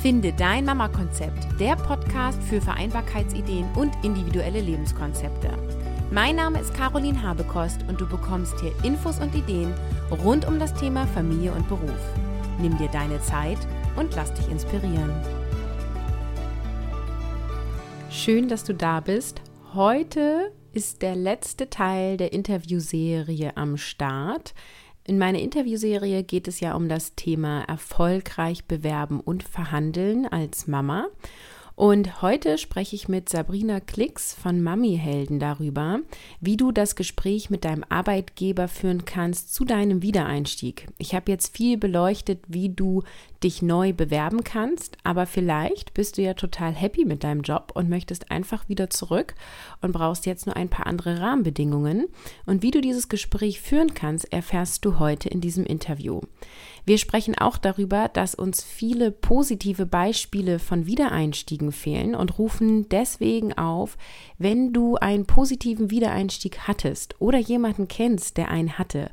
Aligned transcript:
Finde 0.00 0.32
dein 0.32 0.64
Mama-Konzept, 0.64 1.60
der 1.60 1.76
Podcast 1.76 2.42
für 2.44 2.62
Vereinbarkeitsideen 2.62 3.66
und 3.76 3.92
individuelle 4.02 4.62
Lebenskonzepte. 4.62 5.50
Mein 6.10 6.36
Name 6.36 6.58
ist 6.58 6.72
Caroline 6.72 7.22
Habekost 7.22 7.84
und 7.86 8.00
du 8.00 8.08
bekommst 8.08 8.58
hier 8.60 8.72
Infos 8.82 9.20
und 9.20 9.34
Ideen 9.34 9.74
rund 10.24 10.48
um 10.48 10.58
das 10.58 10.72
Thema 10.72 11.06
Familie 11.08 11.52
und 11.52 11.68
Beruf. 11.68 12.00
Nimm 12.58 12.78
dir 12.78 12.88
deine 12.88 13.20
Zeit 13.20 13.58
und 13.94 14.16
lass 14.16 14.32
dich 14.32 14.48
inspirieren. 14.48 15.12
Schön, 18.08 18.48
dass 18.48 18.64
du 18.64 18.72
da 18.72 19.00
bist. 19.00 19.42
Heute 19.74 20.50
ist 20.72 21.02
der 21.02 21.14
letzte 21.14 21.68
Teil 21.68 22.16
der 22.16 22.32
Interviewserie 22.32 23.54
am 23.54 23.76
Start. 23.76 24.54
In 25.04 25.18
meiner 25.18 25.38
Interviewserie 25.38 26.22
geht 26.22 26.46
es 26.46 26.60
ja 26.60 26.74
um 26.74 26.88
das 26.88 27.14
Thema 27.14 27.62
erfolgreich 27.64 28.64
bewerben 28.64 29.20
und 29.20 29.42
verhandeln 29.42 30.26
als 30.26 30.66
Mama. 30.66 31.06
Und 31.80 32.20
heute 32.20 32.58
spreche 32.58 32.94
ich 32.94 33.08
mit 33.08 33.30
Sabrina 33.30 33.80
Klicks 33.80 34.34
von 34.34 34.62
Mami 34.62 34.98
Helden 34.98 35.38
darüber, 35.40 36.00
wie 36.38 36.58
du 36.58 36.72
das 36.72 36.94
Gespräch 36.94 37.48
mit 37.48 37.64
deinem 37.64 37.86
Arbeitgeber 37.88 38.68
führen 38.68 39.06
kannst 39.06 39.54
zu 39.54 39.64
deinem 39.64 40.02
Wiedereinstieg. 40.02 40.88
Ich 40.98 41.14
habe 41.14 41.32
jetzt 41.32 41.56
viel 41.56 41.78
beleuchtet, 41.78 42.40
wie 42.48 42.68
du 42.68 43.02
dich 43.42 43.62
neu 43.62 43.94
bewerben 43.94 44.44
kannst, 44.44 44.98
aber 45.04 45.24
vielleicht 45.24 45.94
bist 45.94 46.18
du 46.18 46.22
ja 46.22 46.34
total 46.34 46.74
happy 46.74 47.06
mit 47.06 47.24
deinem 47.24 47.40
Job 47.40 47.72
und 47.74 47.88
möchtest 47.88 48.30
einfach 48.30 48.68
wieder 48.68 48.90
zurück 48.90 49.34
und 49.80 49.92
brauchst 49.92 50.26
jetzt 50.26 50.44
nur 50.44 50.56
ein 50.56 50.68
paar 50.68 50.86
andere 50.86 51.18
Rahmenbedingungen. 51.18 52.08
Und 52.44 52.62
wie 52.62 52.72
du 52.72 52.82
dieses 52.82 53.08
Gespräch 53.08 53.62
führen 53.62 53.94
kannst, 53.94 54.30
erfährst 54.30 54.84
du 54.84 54.98
heute 54.98 55.30
in 55.30 55.40
diesem 55.40 55.64
Interview. 55.64 56.20
Wir 56.84 56.98
sprechen 56.98 57.36
auch 57.36 57.58
darüber, 57.58 58.08
dass 58.08 58.34
uns 58.34 58.62
viele 58.62 59.10
positive 59.10 59.86
Beispiele 59.86 60.58
von 60.58 60.86
Wiedereinstiegen 60.86 61.72
fehlen 61.72 62.14
und 62.14 62.38
rufen 62.38 62.88
deswegen 62.88 63.52
auf, 63.56 63.96
wenn 64.38 64.72
du 64.72 64.96
einen 64.96 65.26
positiven 65.26 65.90
Wiedereinstieg 65.90 66.66
hattest 66.66 67.20
oder 67.20 67.38
jemanden 67.38 67.88
kennst, 67.88 68.36
der 68.36 68.48
einen 68.48 68.78
hatte, 68.78 69.10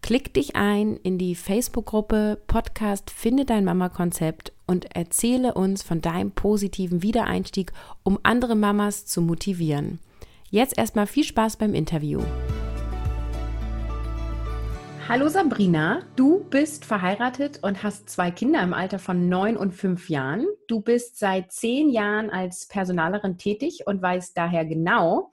Klick 0.00 0.32
dich 0.32 0.56
ein 0.56 0.96
in 0.96 1.18
die 1.18 1.34
Facebook-Gruppe 1.34 2.40
Podcast 2.46 3.10
Finde 3.10 3.44
dein 3.44 3.64
Mama-Konzept 3.64 4.52
und 4.66 4.94
erzähle 4.96 5.54
uns 5.54 5.82
von 5.82 6.00
deinem 6.00 6.30
positiven 6.30 7.02
Wiedereinstieg, 7.02 7.72
um 8.04 8.18
andere 8.22 8.54
Mamas 8.54 9.06
zu 9.06 9.20
motivieren. 9.20 9.98
Jetzt 10.50 10.78
erstmal 10.78 11.06
viel 11.06 11.24
Spaß 11.24 11.56
beim 11.56 11.74
Interview. 11.74 12.22
Hallo 15.08 15.26
Sabrina, 15.28 16.02
du 16.16 16.44
bist 16.50 16.84
verheiratet 16.84 17.60
und 17.62 17.82
hast 17.82 18.10
zwei 18.10 18.30
Kinder 18.30 18.62
im 18.62 18.74
Alter 18.74 18.98
von 18.98 19.26
neun 19.30 19.56
und 19.56 19.72
fünf 19.72 20.10
Jahren. 20.10 20.46
Du 20.66 20.82
bist 20.82 21.18
seit 21.18 21.50
zehn 21.50 21.88
Jahren 21.88 22.28
als 22.28 22.68
Personalerin 22.68 23.38
tätig 23.38 23.84
und 23.86 24.02
weißt 24.02 24.36
daher 24.36 24.66
genau, 24.66 25.32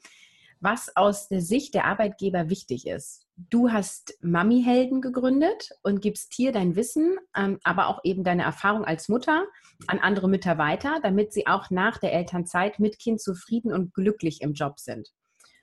was 0.61 0.95
aus 0.95 1.27
der 1.27 1.41
Sicht 1.41 1.73
der 1.73 1.83
Arbeitgeber 1.83 2.49
wichtig 2.49 2.87
ist. 2.87 3.27
Du 3.35 3.69
hast 3.69 4.17
Mami-Helden 4.21 5.01
gegründet 5.01 5.71
und 5.83 5.99
gibst 5.99 6.33
hier 6.33 6.53
dein 6.53 6.77
Wissen, 6.77 7.17
ähm, 7.35 7.59
aber 7.65 7.87
auch 7.87 7.99
eben 8.05 8.23
deine 8.23 8.43
Erfahrung 8.43 8.85
als 8.85 9.09
Mutter 9.09 9.45
an 9.87 9.99
andere 9.99 10.29
Mütter 10.29 10.57
weiter, 10.57 11.01
damit 11.03 11.33
sie 11.33 11.47
auch 11.47 11.69
nach 11.69 11.97
der 11.97 12.13
Elternzeit 12.13 12.79
mit 12.79 12.97
Kind 12.97 13.19
zufrieden 13.19 13.73
und 13.73 13.93
glücklich 13.93 14.41
im 14.41 14.53
Job 14.53 14.79
sind. 14.79 15.09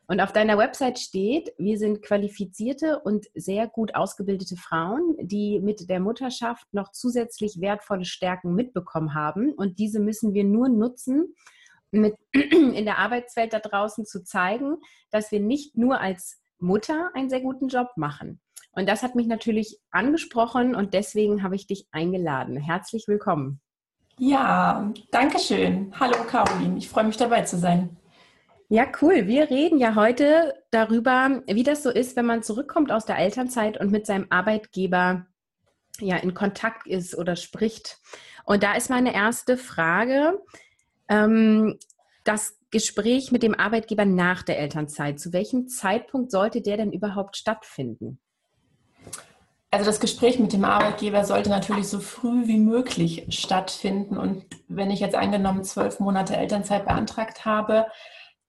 Und 0.06 0.20
auf 0.20 0.32
deiner 0.32 0.58
Website 0.58 0.98
steht, 0.98 1.52
wir 1.58 1.78
sind 1.78 2.02
qualifizierte 2.02 3.00
und 3.00 3.26
sehr 3.34 3.68
gut 3.68 3.94
ausgebildete 3.94 4.56
Frauen, 4.56 5.16
die 5.20 5.60
mit 5.60 5.88
der 5.88 6.00
Mutterschaft 6.00 6.66
noch 6.72 6.90
zusätzlich 6.90 7.60
wertvolle 7.60 8.04
Stärken 8.04 8.54
mitbekommen 8.54 9.14
haben. 9.14 9.52
Und 9.52 9.78
diese 9.78 10.00
müssen 10.00 10.34
wir 10.34 10.44
nur 10.44 10.68
nutzen, 10.68 11.34
mit 11.92 12.16
in 12.32 12.84
der 12.84 12.98
Arbeitswelt 12.98 13.52
da 13.52 13.60
draußen 13.60 14.04
zu 14.04 14.24
zeigen, 14.24 14.78
dass 15.10 15.30
wir 15.30 15.40
nicht 15.40 15.76
nur 15.76 16.00
als 16.00 16.40
Mutter 16.58 17.10
einen 17.14 17.30
sehr 17.30 17.40
guten 17.40 17.68
Job 17.68 17.88
machen. 17.96 18.40
Und 18.72 18.88
das 18.88 19.02
hat 19.02 19.14
mich 19.14 19.26
natürlich 19.26 19.78
angesprochen 19.90 20.74
und 20.74 20.94
deswegen 20.94 21.42
habe 21.42 21.56
ich 21.56 21.66
dich 21.66 21.86
eingeladen. 21.92 22.56
Herzlich 22.56 23.06
willkommen. 23.06 23.60
Ja, 24.18 24.92
danke 25.10 25.38
schön. 25.38 25.92
Hallo 25.98 26.16
Caroline, 26.26 26.78
ich 26.78 26.88
freue 26.88 27.04
mich 27.04 27.16
dabei 27.16 27.42
zu 27.42 27.58
sein. 27.58 27.96
Ja, 28.72 28.86
cool. 29.02 29.26
Wir 29.26 29.50
reden 29.50 29.78
ja 29.78 29.96
heute 29.96 30.54
darüber, 30.70 31.42
wie 31.46 31.62
das 31.62 31.82
so 31.82 31.90
ist, 31.90 32.16
wenn 32.16 32.24
man 32.24 32.42
zurückkommt 32.42 32.90
aus 32.90 33.04
der 33.04 33.18
Elternzeit 33.18 33.78
und 33.78 33.90
mit 33.90 34.06
seinem 34.06 34.28
Arbeitgeber 34.30 35.26
ja 36.00 36.16
in 36.16 36.32
Kontakt 36.32 36.86
ist 36.86 37.14
oder 37.14 37.36
spricht. 37.36 37.98
Und 38.46 38.62
da 38.62 38.72
ist 38.72 38.88
meine 38.88 39.14
erste 39.14 39.58
Frage. 39.58 40.40
Ähm, 41.10 41.78
das 42.24 42.56
Gespräch 42.70 43.30
mit 43.30 43.42
dem 43.42 43.54
Arbeitgeber 43.54 44.06
nach 44.06 44.42
der 44.42 44.58
Elternzeit, 44.58 45.20
zu 45.20 45.34
welchem 45.34 45.68
Zeitpunkt 45.68 46.30
sollte 46.30 46.62
der 46.62 46.78
denn 46.78 46.92
überhaupt 46.92 47.36
stattfinden? 47.36 48.20
Also 49.70 49.84
das 49.84 50.00
Gespräch 50.00 50.38
mit 50.38 50.54
dem 50.54 50.64
Arbeitgeber 50.64 51.26
sollte 51.26 51.50
natürlich 51.50 51.88
so 51.88 52.00
früh 52.00 52.46
wie 52.46 52.58
möglich 52.58 53.26
stattfinden. 53.28 54.16
Und 54.16 54.46
wenn 54.68 54.90
ich 54.90 55.00
jetzt 55.00 55.14
angenommen 55.14 55.62
zwölf 55.62 56.00
Monate 56.00 56.34
Elternzeit 56.38 56.86
beantragt 56.86 57.44
habe, 57.44 57.84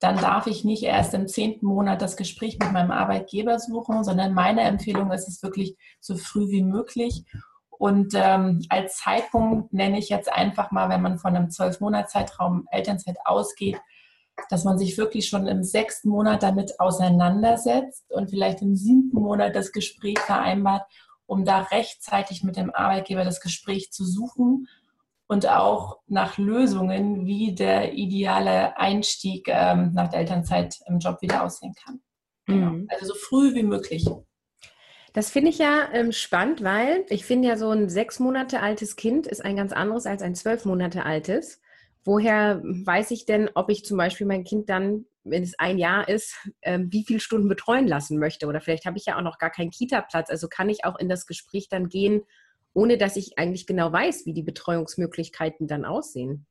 dann 0.03 0.17
darf 0.17 0.47
ich 0.47 0.65
nicht 0.65 0.83
erst 0.83 1.13
im 1.13 1.29
zehnten 1.29 1.65
Monat 1.65 2.01
das 2.01 2.17
Gespräch 2.17 2.59
mit 2.59 2.73
meinem 2.73 2.91
Arbeitgeber 2.91 3.57
suchen, 3.57 4.03
sondern 4.03 4.33
meine 4.33 4.61
Empfehlung 4.61 5.11
ist 5.11 5.29
es 5.29 5.41
wirklich 5.41 5.77
so 6.01 6.17
früh 6.17 6.49
wie 6.49 6.61
möglich. 6.61 7.23
Und 7.69 8.13
ähm, 8.13 8.61
als 8.67 8.97
Zeitpunkt 8.97 9.71
nenne 9.71 9.97
ich 9.97 10.09
jetzt 10.09 10.29
einfach 10.29 10.71
mal, 10.71 10.89
wenn 10.89 11.01
man 11.01 11.19
von 11.19 11.33
einem 11.33 11.49
zwölf 11.51 11.79
Monat 11.79 12.09
Zeitraum 12.09 12.67
Elternzeit 12.69 13.15
ausgeht, 13.23 13.77
dass 14.49 14.65
man 14.65 14.77
sich 14.77 14.97
wirklich 14.97 15.29
schon 15.29 15.47
im 15.47 15.63
sechsten 15.63 16.09
Monat 16.09 16.43
damit 16.43 16.81
auseinandersetzt 16.81 18.03
und 18.11 18.29
vielleicht 18.29 18.61
im 18.61 18.75
siebten 18.75 19.21
Monat 19.21 19.55
das 19.55 19.71
Gespräch 19.71 20.19
vereinbart, 20.19 20.83
um 21.27 21.45
da 21.45 21.61
rechtzeitig 21.61 22.43
mit 22.43 22.57
dem 22.57 22.75
Arbeitgeber 22.75 23.23
das 23.23 23.39
Gespräch 23.39 23.93
zu 23.93 24.03
suchen 24.03 24.67
und 25.27 25.47
auch 25.47 25.99
nach 26.07 26.37
Lösungen, 26.37 27.25
wie 27.25 27.55
der 27.55 27.93
ideale 27.93 28.77
Einstieg 28.77 29.47
ähm, 29.47 29.91
nach 29.93 30.09
der 30.09 30.19
Elternzeit 30.19 30.79
im 30.87 30.99
Job 30.99 31.21
wieder 31.21 31.43
aussehen 31.43 31.73
kann. 31.83 32.01
Genau. 32.45 32.71
Mhm. 32.71 32.87
Also 32.89 33.07
so 33.07 33.15
früh 33.15 33.55
wie 33.55 33.63
möglich. 33.63 34.05
Das 35.13 35.29
finde 35.29 35.51
ich 35.51 35.59
ja 35.59 35.89
ähm, 35.93 36.11
spannend, 36.11 36.63
weil 36.63 37.05
ich 37.09 37.23
finde 37.23 37.47
ja 37.47 37.55
so 37.55 37.69
ein 37.69 37.87
sechs 37.87 38.19
Monate 38.19 38.61
altes 38.61 38.95
Kind 38.95 39.27
ist 39.27 39.45
ein 39.45 39.55
ganz 39.55 39.71
anderes 39.71 40.07
als 40.07 40.23
ein 40.23 40.35
zwölf 40.35 40.65
Monate 40.65 41.05
altes. 41.05 41.61
Woher 42.03 42.61
weiß 42.63 43.11
ich 43.11 43.25
denn, 43.25 43.49
ob 43.53 43.69
ich 43.69 43.85
zum 43.85 43.97
Beispiel 43.97 44.27
mein 44.27 44.43
Kind 44.43 44.69
dann, 44.69 45.05
wenn 45.23 45.43
es 45.43 45.57
ein 45.57 45.77
Jahr 45.77 46.09
ist, 46.09 46.35
ähm, 46.63 46.91
wie 46.91 47.05
viele 47.05 47.21
Stunden 47.21 47.47
betreuen 47.47 47.87
lassen 47.87 48.19
möchte? 48.19 48.47
Oder 48.47 48.59
vielleicht 48.59 48.85
habe 48.85 48.97
ich 48.97 49.05
ja 49.05 49.17
auch 49.17 49.21
noch 49.21 49.37
gar 49.37 49.51
keinen 49.51 49.69
Kita-Platz. 49.69 50.29
Also 50.29 50.47
kann 50.49 50.67
ich 50.67 50.83
auch 50.83 50.97
in 50.99 51.07
das 51.07 51.27
Gespräch 51.27 51.69
dann 51.69 51.87
gehen, 51.87 52.23
ohne 52.73 52.97
dass 52.97 53.15
ich 53.15 53.37
eigentlich 53.37 53.67
genau 53.67 53.91
weiß, 53.91 54.25
wie 54.25 54.33
die 54.33 54.43
Betreuungsmöglichkeiten 54.43 55.67
dann 55.67 55.85
aussehen. 55.85 56.45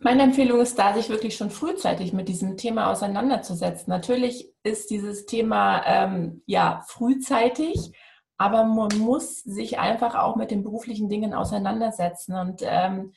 Meine 0.00 0.22
Empfehlung 0.22 0.60
ist 0.60 0.78
da, 0.78 0.94
sich 0.94 1.08
wirklich 1.08 1.36
schon 1.36 1.50
frühzeitig 1.50 2.12
mit 2.12 2.28
diesem 2.28 2.56
Thema 2.56 2.90
auseinanderzusetzen. 2.92 3.90
Natürlich 3.90 4.52
ist 4.62 4.90
dieses 4.90 5.26
Thema 5.26 5.82
ähm, 5.86 6.42
ja 6.46 6.84
frühzeitig, 6.86 7.92
aber 8.36 8.62
man 8.62 8.96
muss 8.98 9.42
sich 9.42 9.80
einfach 9.80 10.14
auch 10.14 10.36
mit 10.36 10.52
den 10.52 10.62
beruflichen 10.62 11.08
Dingen 11.08 11.34
auseinandersetzen. 11.34 12.36
Und 12.36 12.62
ähm, 12.64 13.12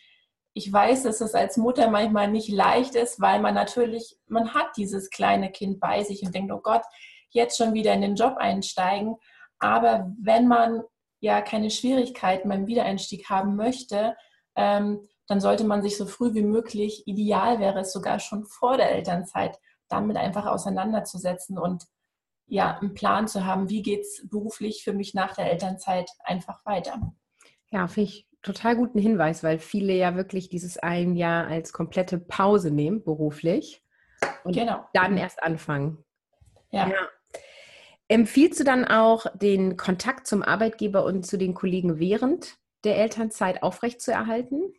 ich 0.54 0.74
weiß, 0.74 1.04
dass 1.04 1.22
es 1.22 1.36
als 1.36 1.56
Mutter 1.58 1.90
manchmal 1.92 2.32
nicht 2.32 2.50
leicht 2.50 2.96
ist, 2.96 3.22
weil 3.22 3.40
man 3.40 3.54
natürlich, 3.54 4.18
man 4.28 4.56
hat 4.56 4.76
dieses 4.76 5.12
kleine 5.12 5.52
Kind 5.52 5.80
bei 5.80 6.04
sich 6.04 6.24
und 6.24 6.34
denkt, 6.34 6.52
oh 6.52 6.62
Gott, 6.62 6.82
jetzt 7.30 7.58
schon 7.58 7.76
wieder 7.76 7.94
in 7.94 8.02
den 8.02 8.16
Job 8.16 8.38
einsteigen. 8.38 9.16
Aber 9.62 10.12
wenn 10.20 10.48
man 10.48 10.84
ja 11.22 11.42
keine 11.42 11.70
Schwierigkeiten 11.70 12.50
beim 12.50 12.68
Wiedereinstieg 12.68 13.30
haben 13.30 13.56
möchte, 13.56 14.18
ähm, 14.56 15.08
dann 15.28 15.40
sollte 15.40 15.64
man 15.64 15.82
sich 15.82 15.96
so 15.96 16.08
früh 16.08 16.34
wie 16.34 16.42
möglich, 16.42 17.04
ideal 17.06 17.60
wäre 17.60 17.82
es 17.82 17.94
sogar 17.94 18.20
schon 18.20 18.46
vor 18.46 18.76
der 18.76 18.92
Elternzeit, 18.92 19.58
damit 19.88 20.18
einfach 20.18 20.48
auseinanderzusetzen 20.48 21.58
und 21.58 21.86
ja, 22.48 22.78
einen 22.80 22.96
Plan 22.96 23.28
zu 23.30 23.46
haben, 23.46 23.70
wie 23.70 23.82
geht 23.82 24.02
es 24.02 24.28
beruflich 24.30 24.84
für 24.84 24.92
mich 24.92 25.14
nach 25.14 25.36
der 25.36 25.50
Elternzeit 25.50 26.10
einfach 26.26 26.66
weiter. 26.66 27.14
Ja, 27.70 27.88
finde 27.88 28.10
ich 28.10 28.28
total 28.42 28.76
guten 28.76 29.00
Hinweis, 29.00 29.44
weil 29.44 29.60
viele 29.60 29.94
ja 29.94 30.16
wirklich 30.16 30.50
dieses 30.50 30.78
ein 30.78 31.16
Jahr 31.16 31.48
als 31.48 31.72
komplette 31.72 32.18
Pause 32.18 32.72
nehmen, 32.72 33.04
beruflich. 33.04 33.86
Und 34.44 34.54
genau. 34.54 34.84
dann 34.94 35.18
erst 35.18 35.42
anfangen. 35.42 36.04
ja. 36.72 36.90
ja. 36.90 37.08
Empfiehlst 38.12 38.60
du 38.60 38.66
dann 38.66 38.84
auch, 38.84 39.26
den 39.36 39.78
Kontakt 39.78 40.28
zum 40.28 40.44
Arbeitgeber 40.44 41.06
und 41.06 41.26
zu 41.26 41.38
den 41.38 41.54
Kollegen 41.54 41.98
während 41.98 42.58
der 42.84 42.98
Elternzeit 42.98 43.64
aufrechtzuerhalten? 43.64 44.74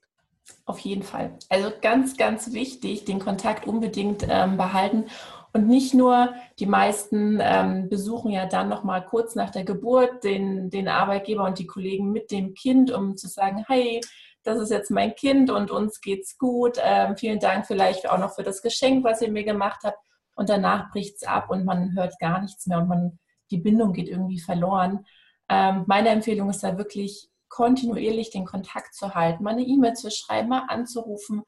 Auf 0.67 0.81
jeden 0.81 1.03
Fall. 1.03 1.39
Also 1.49 1.73
ganz, 1.81 2.19
ganz 2.19 2.53
wichtig, 2.53 3.07
den 3.07 3.21
Kontakt 3.21 3.67
unbedingt 3.67 4.27
ähm, 4.29 4.59
behalten 4.59 5.07
Und 5.55 5.67
nicht 5.67 5.95
nur, 5.95 6.35
die 6.59 6.67
meisten 6.67 7.39
ähm, 7.41 7.89
besuchen 7.89 8.33
ja 8.33 8.45
dann 8.45 8.69
nochmal 8.69 9.03
kurz 9.03 9.35
nach 9.35 9.49
der 9.49 9.65
Geburt 9.65 10.25
den, 10.25 10.69
den 10.69 10.89
Arbeitgeber 10.89 11.45
und 11.45 11.59
die 11.59 11.67
Kollegen 11.67 12.13
mit 12.13 12.31
dem 12.31 12.53
Kind, 12.53 12.91
um 12.91 13.17
zu 13.17 13.29
sagen, 13.29 13.65
hey, 13.67 14.03
das 14.43 14.59
ist 14.59 14.71
jetzt 14.71 14.91
mein 14.91 15.15
Kind 15.15 15.51
und 15.51 15.71
uns 15.71 16.03
geht's 16.03 16.37
gut. 16.37 16.77
Ähm, 16.83 17.17
vielen 17.17 17.41
Dank 17.41 17.67
vielleicht 17.67 18.11
auch 18.11 18.19
noch 18.19 18.35
für 18.35 18.43
das 18.43 18.61
Geschenk, 18.61 19.05
was 19.05 19.23
ihr 19.23 19.31
mir 19.31 19.45
gemacht 19.45 19.81
habt. 19.85 19.99
Und 20.35 20.51
danach 20.51 20.91
bricht 20.91 21.17
es 21.17 21.23
ab 21.23 21.49
und 21.49 21.65
man 21.65 21.95
hört 21.95 22.19
gar 22.19 22.43
nichts 22.43 22.67
mehr 22.67 22.77
und 22.77 22.89
man, 22.89 23.19
die 23.53 23.59
Bindung 23.59 23.93
geht 23.93 24.09
irgendwie 24.09 24.41
verloren. 24.41 25.07
Ähm, 25.49 25.85
meine 25.87 26.09
Empfehlung 26.09 26.51
ist 26.51 26.65
da 26.65 26.79
wirklich 26.79 27.29
kontinuierlich 27.49 28.31
den 28.31 28.47
Kontakt 28.47 28.95
zu 28.95 29.15
halten, 29.15 29.45
mal 29.45 29.51
eine 29.51 29.63
E-Mail 29.63 29.93
zu 29.93 30.11
schreiben, 30.11 30.49
mal 30.49 30.65
anzurufen. 30.69 31.43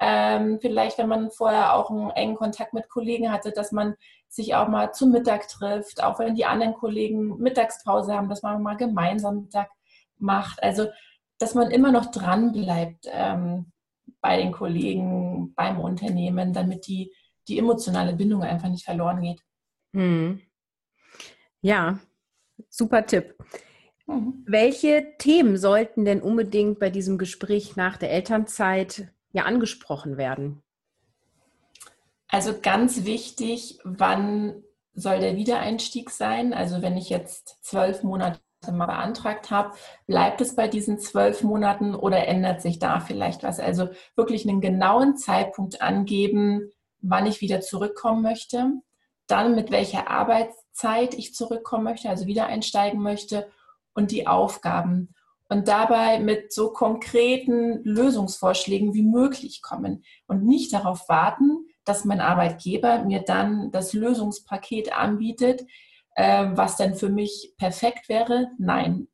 Ähm, 0.00 0.58
vielleicht, 0.60 0.98
wenn 0.98 1.08
man 1.08 1.30
vorher 1.32 1.74
auch 1.74 1.90
einen 1.90 2.10
engen 2.10 2.36
Kontakt 2.36 2.72
mit 2.72 2.88
Kollegen 2.88 3.32
hatte, 3.32 3.50
dass 3.50 3.72
man 3.72 3.96
sich 4.28 4.54
auch 4.54 4.68
mal 4.68 4.92
zum 4.92 5.10
Mittag 5.10 5.48
trifft, 5.48 6.02
auch 6.02 6.20
wenn 6.20 6.36
die 6.36 6.44
anderen 6.44 6.74
Kollegen 6.74 7.38
Mittagspause 7.38 8.14
haben, 8.14 8.28
dass 8.28 8.42
man 8.42 8.62
mal 8.62 8.76
gemeinsam 8.76 9.40
Mittag 9.42 9.68
macht. 10.18 10.62
Also, 10.62 10.86
dass 11.38 11.54
man 11.54 11.70
immer 11.72 11.90
noch 11.90 12.06
dran 12.12 12.52
bleibt 12.52 13.06
ähm, 13.10 13.72
bei 14.20 14.36
den 14.36 14.52
Kollegen, 14.52 15.54
beim 15.54 15.80
Unternehmen, 15.80 16.52
damit 16.52 16.86
die, 16.86 17.12
die 17.48 17.58
emotionale 17.58 18.12
Bindung 18.12 18.42
einfach 18.42 18.68
nicht 18.68 18.84
verloren 18.84 19.22
geht. 19.22 19.40
Hm. 19.92 20.40
Ja, 21.60 21.98
super 22.68 23.06
Tipp. 23.06 23.34
Mhm. 24.06 24.44
Welche 24.46 25.14
Themen 25.18 25.56
sollten 25.56 26.04
denn 26.04 26.22
unbedingt 26.22 26.78
bei 26.78 26.90
diesem 26.90 27.18
Gespräch 27.18 27.76
nach 27.76 27.96
der 27.96 28.10
Elternzeit 28.10 29.08
ja 29.32 29.44
angesprochen 29.44 30.16
werden? 30.16 30.62
Also 32.28 32.54
ganz 32.60 33.04
wichtig, 33.04 33.78
wann 33.84 34.62
soll 34.94 35.20
der 35.20 35.36
Wiedereinstieg 35.36 36.10
sein? 36.10 36.52
Also 36.52 36.82
wenn 36.82 36.96
ich 36.96 37.08
jetzt 37.08 37.58
zwölf 37.62 38.02
Monate 38.02 38.40
mal 38.70 38.86
beantragt 38.86 39.50
habe, 39.50 39.76
bleibt 40.06 40.40
es 40.40 40.56
bei 40.56 40.68
diesen 40.68 40.98
zwölf 40.98 41.42
Monaten 41.42 41.94
oder 41.94 42.26
ändert 42.26 42.60
sich 42.60 42.78
da 42.78 43.00
vielleicht 43.00 43.42
was? 43.42 43.60
Also 43.60 43.88
wirklich 44.16 44.46
einen 44.46 44.60
genauen 44.60 45.16
Zeitpunkt 45.16 45.80
angeben, 45.80 46.70
wann 47.00 47.26
ich 47.26 47.40
wieder 47.40 47.60
zurückkommen 47.60 48.22
möchte, 48.22 48.72
dann 49.26 49.54
mit 49.54 49.70
welcher 49.70 50.10
Arbeitszeit 50.10 50.67
ich 51.16 51.34
zurückkommen 51.34 51.84
möchte, 51.84 52.08
also 52.08 52.26
wieder 52.26 52.46
einsteigen 52.46 53.00
möchte 53.02 53.48
und 53.94 54.10
die 54.10 54.26
Aufgaben 54.26 55.14
und 55.48 55.68
dabei 55.68 56.20
mit 56.20 56.52
so 56.52 56.70
konkreten 56.70 57.82
Lösungsvorschlägen 57.84 58.94
wie 58.94 59.02
möglich 59.02 59.62
kommen 59.62 60.04
und 60.26 60.44
nicht 60.44 60.72
darauf 60.72 61.08
warten, 61.08 61.66
dass 61.84 62.04
mein 62.04 62.20
Arbeitgeber 62.20 63.04
mir 63.04 63.20
dann 63.20 63.70
das 63.70 63.94
Lösungspaket 63.94 64.92
anbietet, 64.92 65.64
äh, 66.14 66.46
was 66.52 66.76
dann 66.76 66.94
für 66.94 67.08
mich 67.08 67.54
perfekt 67.56 68.08
wäre. 68.08 68.48
Nein, 68.58 69.08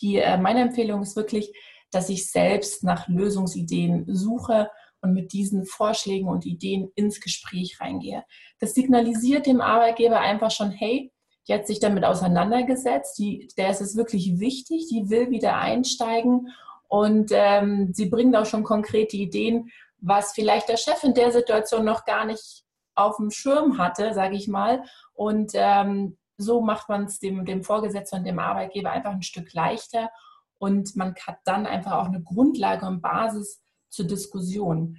die, 0.00 0.16
äh, 0.16 0.36
meine 0.36 0.62
Empfehlung 0.62 1.02
ist 1.02 1.14
wirklich, 1.14 1.52
dass 1.92 2.08
ich 2.08 2.30
selbst 2.30 2.82
nach 2.82 3.06
Lösungsideen 3.06 4.04
suche 4.08 4.68
und 5.02 5.12
mit 5.12 5.32
diesen 5.32 5.64
Vorschlägen 5.66 6.28
und 6.28 6.46
Ideen 6.46 6.90
ins 6.94 7.20
Gespräch 7.20 7.80
reingehe. 7.80 8.24
Das 8.60 8.74
signalisiert 8.74 9.46
dem 9.46 9.60
Arbeitgeber 9.60 10.20
einfach 10.20 10.50
schon, 10.50 10.70
hey, 10.70 11.12
die 11.48 11.54
hat 11.54 11.66
sich 11.66 11.80
damit 11.80 12.04
auseinandergesetzt, 12.04 13.18
die, 13.18 13.48
der 13.58 13.70
ist 13.70 13.80
es 13.80 13.96
wirklich 13.96 14.38
wichtig, 14.38 14.86
die 14.88 15.10
will 15.10 15.30
wieder 15.30 15.56
einsteigen 15.56 16.48
und 16.88 17.30
ähm, 17.32 17.90
sie 17.92 18.06
bringt 18.06 18.36
auch 18.36 18.46
schon 18.46 18.62
konkrete 18.62 19.16
Ideen, 19.16 19.70
was 19.98 20.32
vielleicht 20.32 20.68
der 20.68 20.76
Chef 20.76 21.02
in 21.02 21.14
der 21.14 21.32
Situation 21.32 21.84
noch 21.84 22.04
gar 22.04 22.26
nicht 22.26 22.64
auf 22.94 23.16
dem 23.16 23.30
Schirm 23.30 23.78
hatte, 23.78 24.14
sage 24.14 24.36
ich 24.36 24.46
mal. 24.46 24.84
Und 25.14 25.52
ähm, 25.54 26.18
so 26.36 26.60
macht 26.60 26.88
man 26.88 27.04
es 27.04 27.18
dem, 27.18 27.44
dem 27.44 27.62
Vorgesetzten 27.62 28.18
und 28.18 28.24
dem 28.24 28.38
Arbeitgeber 28.38 28.90
einfach 28.90 29.12
ein 29.12 29.22
Stück 29.22 29.52
leichter 29.52 30.10
und 30.58 30.94
man 30.94 31.14
hat 31.26 31.38
dann 31.44 31.66
einfach 31.66 31.92
auch 31.92 32.06
eine 32.06 32.22
Grundlage 32.22 32.86
und 32.86 33.00
Basis 33.00 33.60
zur 33.92 34.06
Diskussion. 34.06 34.98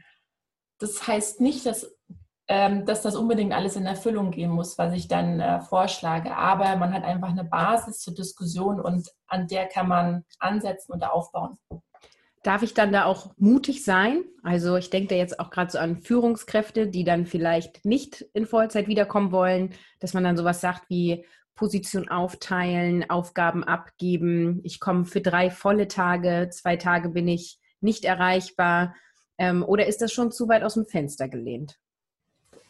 Das 0.80 1.08
heißt 1.08 1.42
nicht, 1.42 1.66
dass 1.66 1.94
ähm, 2.50 2.86
dass 2.86 3.02
das 3.02 3.16
unbedingt 3.16 3.54
alles 3.54 3.78
in 3.78 3.86
Erfüllung 3.86 4.32
gehen 4.32 4.52
muss, 4.52 4.78
was 4.78 4.94
ich 4.94 5.08
dann 5.08 5.40
äh, 5.40 5.62
vorschlage. 5.62 6.36
Aber 6.36 6.76
man 6.76 6.94
hat 6.94 7.04
einfach 7.04 7.30
eine 7.30 7.46
Basis 7.46 8.00
zur 8.00 8.14
Diskussion 8.14 8.82
und 8.82 9.10
an 9.28 9.48
der 9.48 9.66
kann 9.68 9.88
man 9.88 10.26
ansetzen 10.40 10.92
und 10.92 11.04
aufbauen. 11.04 11.58
Darf 12.44 12.62
ich 12.62 12.74
dann 12.74 12.92
da 12.92 13.06
auch 13.06 13.32
mutig 13.38 13.86
sein? 13.86 14.26
Also 14.44 14.76
ich 14.76 14.90
denke 14.90 15.08
da 15.08 15.16
jetzt 15.16 15.40
auch 15.40 15.50
gerade 15.50 15.72
so 15.72 15.80
an 15.80 16.02
Führungskräfte, 16.02 16.88
die 16.88 17.06
dann 17.06 17.26
vielleicht 17.26 17.86
nicht 17.86 18.26
in 18.34 18.46
Vollzeit 18.46 18.88
wiederkommen 18.88 19.32
wollen, 19.32 19.74
dass 20.02 20.14
man 20.14 20.26
dann 20.26 20.36
sowas 20.36 20.60
sagt 20.60 20.90
wie 20.90 21.26
Position 21.56 22.10
aufteilen, 22.10 23.10
Aufgaben 23.10 23.64
abgeben. 23.64 24.60
Ich 24.66 24.82
komme 24.82 25.06
für 25.06 25.22
drei 25.22 25.50
volle 25.50 25.88
Tage, 25.88 26.50
zwei 26.52 26.76
Tage 26.76 27.10
bin 27.10 27.30
ich 27.30 27.60
nicht 27.84 28.06
erreichbar. 28.06 28.96
Ähm, 29.38 29.64
oder 29.64 29.88
ist 29.88 30.02
das 30.02 30.12
schon 30.12 30.32
zu 30.32 30.48
weit 30.48 30.64
aus 30.64 30.76
dem 30.76 30.86
Fenster 30.86 31.28
gelehnt? 31.28 31.80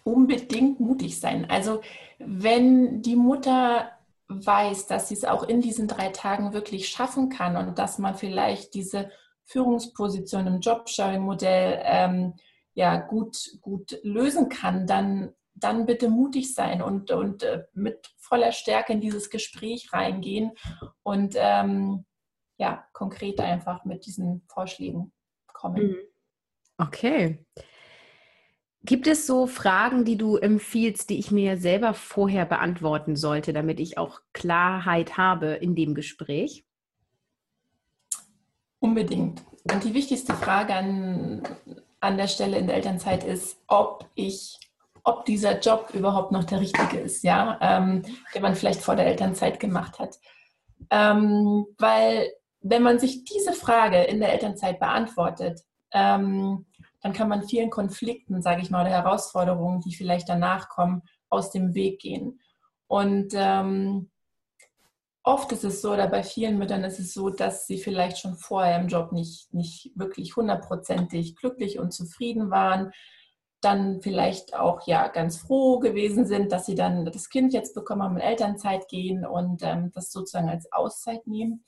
unbedingt 0.04 0.80
mutig 0.80 1.20
sein. 1.20 1.50
Also 1.50 1.82
wenn 2.20 3.02
die 3.02 3.16
Mutter 3.16 3.92
weiß, 4.28 4.88
dass 4.88 5.10
sie 5.10 5.16
es 5.16 5.26
auch 5.26 5.44
in 5.44 5.62
diesen 5.62 5.88
drei 5.88 6.10
Tagen 6.10 6.54
wirklich 6.54 6.90
schaffen 6.90 7.30
kann 7.30 7.56
und 7.56 7.78
dass 7.78 8.00
man 8.00 8.16
vielleicht 8.16 8.74
diese 8.74 9.12
Führungsposition 9.46 10.48
im 10.48 10.60
Jobsharing-Modell 10.60 11.82
ähm, 11.84 12.34
ja 12.74 12.98
gut, 12.98 13.58
gut 13.62 14.00
lösen 14.04 14.50
kann, 14.50 14.88
dann, 14.88 15.34
dann 15.54 15.86
bitte 15.86 16.10
mutig 16.10 16.54
sein 16.54 16.82
und, 16.82 17.12
und 17.12 17.44
äh, 17.44 17.64
mit 17.74 18.12
voller 18.18 18.52
Stärke 18.52 18.94
in 18.94 19.02
dieses 19.02 19.30
Gespräch 19.30 19.94
reingehen 19.94 20.54
und 21.04 21.36
ähm, 21.38 22.06
ja, 22.58 22.86
konkret 22.94 23.40
einfach 23.40 23.86
mit 23.86 24.06
diesen 24.06 24.44
Vorschlägen 24.48 25.12
kommen. 25.48 25.84
Mhm. 25.84 25.96
Okay. 26.78 27.46
Gibt 28.86 29.08
es 29.08 29.26
so 29.26 29.48
Fragen, 29.48 30.04
die 30.04 30.18
du 30.18 30.36
empfiehlst, 30.36 31.10
die 31.10 31.18
ich 31.18 31.32
mir 31.32 31.58
selber 31.58 31.94
vorher 31.94 32.46
beantworten 32.46 33.16
sollte, 33.16 33.54
damit 33.54 33.80
ich 33.80 33.98
auch 33.98 34.20
Klarheit 34.34 35.18
habe 35.18 35.54
in 35.54 35.74
dem 35.74 35.96
Gespräch? 35.96 36.66
Unbedingt. 38.80 39.42
Und 39.72 39.86
die 39.86 39.94
wichtigste 39.94 40.34
Frage 40.34 40.76
an, 40.76 41.44
an 42.02 42.18
der 42.18 42.28
Stelle 42.28 42.58
in 42.58 42.68
der 42.68 42.76
Elternzeit 42.76 43.24
ist, 43.24 43.58
ob 43.68 44.10
ich, 44.16 44.60
ob 45.06 45.24
dieser 45.24 45.60
Job 45.62 45.92
überhaupt 45.94 46.34
noch 46.34 46.44
der 46.44 46.60
richtige 46.60 47.00
ist, 47.00 47.24
ja, 47.24 47.58
ähm, 47.62 48.04
den 48.36 48.42
man 48.42 48.56
vielleicht 48.56 48.82
vor 48.82 48.98
der 48.98 49.08
Elternzeit 49.08 49.62
gemacht 49.62 50.00
hat. 50.00 50.20
Ähm, 50.90 51.66
weil 51.78 52.30
wenn 52.64 52.82
man 52.82 52.98
sich 52.98 53.24
diese 53.26 53.54
Frage 53.54 54.02
in 54.04 54.20
der 54.20 54.34
Elternzeit 54.34 54.80
beantwortet, 54.80 55.62
ähm, 55.92 56.66
dann 57.02 57.14
kann 57.14 57.28
man 57.28 57.44
vielen 57.44 57.70
Konflikten, 57.70 58.42
sage 58.42 58.62
ich 58.62 58.70
mal, 58.70 58.82
oder 58.82 58.92
Herausforderungen, 58.92 59.82
die 59.82 59.94
vielleicht 59.94 60.30
danach 60.30 60.70
kommen, 60.70 61.04
aus 61.30 61.52
dem 61.52 61.76
Weg 61.76 62.00
gehen. 62.00 62.40
Und 62.88 63.34
ähm, 63.34 64.10
oft 65.24 65.52
ist 65.52 65.66
es 65.66 65.82
so, 65.82 65.92
oder 65.94 66.08
bei 66.08 66.24
vielen 66.24 66.58
Müttern 66.58 66.84
ist 66.86 67.00
es 67.00 67.14
so, 67.14 67.30
dass 67.30 67.68
sie 67.68 67.78
vielleicht 67.78 68.20
schon 68.20 68.36
vorher 68.36 68.80
im 68.80 68.88
Job 68.88 69.12
nicht, 69.12 69.54
nicht 69.54 69.92
wirklich 69.96 70.36
hundertprozentig 70.36 71.36
glücklich 71.36 71.80
und 71.80 71.92
zufrieden 71.92 72.52
waren, 72.52 72.92
dann 73.60 74.02
vielleicht 74.02 74.56
auch 74.56 74.86
ja 74.88 75.08
ganz 75.08 75.38
froh 75.38 75.80
gewesen 75.80 76.26
sind, 76.26 76.52
dass 76.52 76.66
sie 76.66 76.76
dann 76.76 77.06
das 77.06 77.30
Kind 77.30 77.54
jetzt 77.54 77.74
bekommen 77.74 78.04
haben, 78.04 78.18
in 78.18 78.22
Elternzeit 78.22 78.88
gehen 78.88 79.26
und 79.26 79.62
ähm, 79.64 79.92
das 79.94 80.12
sozusagen 80.12 80.50
als 80.50 80.72
Auszeit 80.72 81.26
nehmen. 81.28 81.64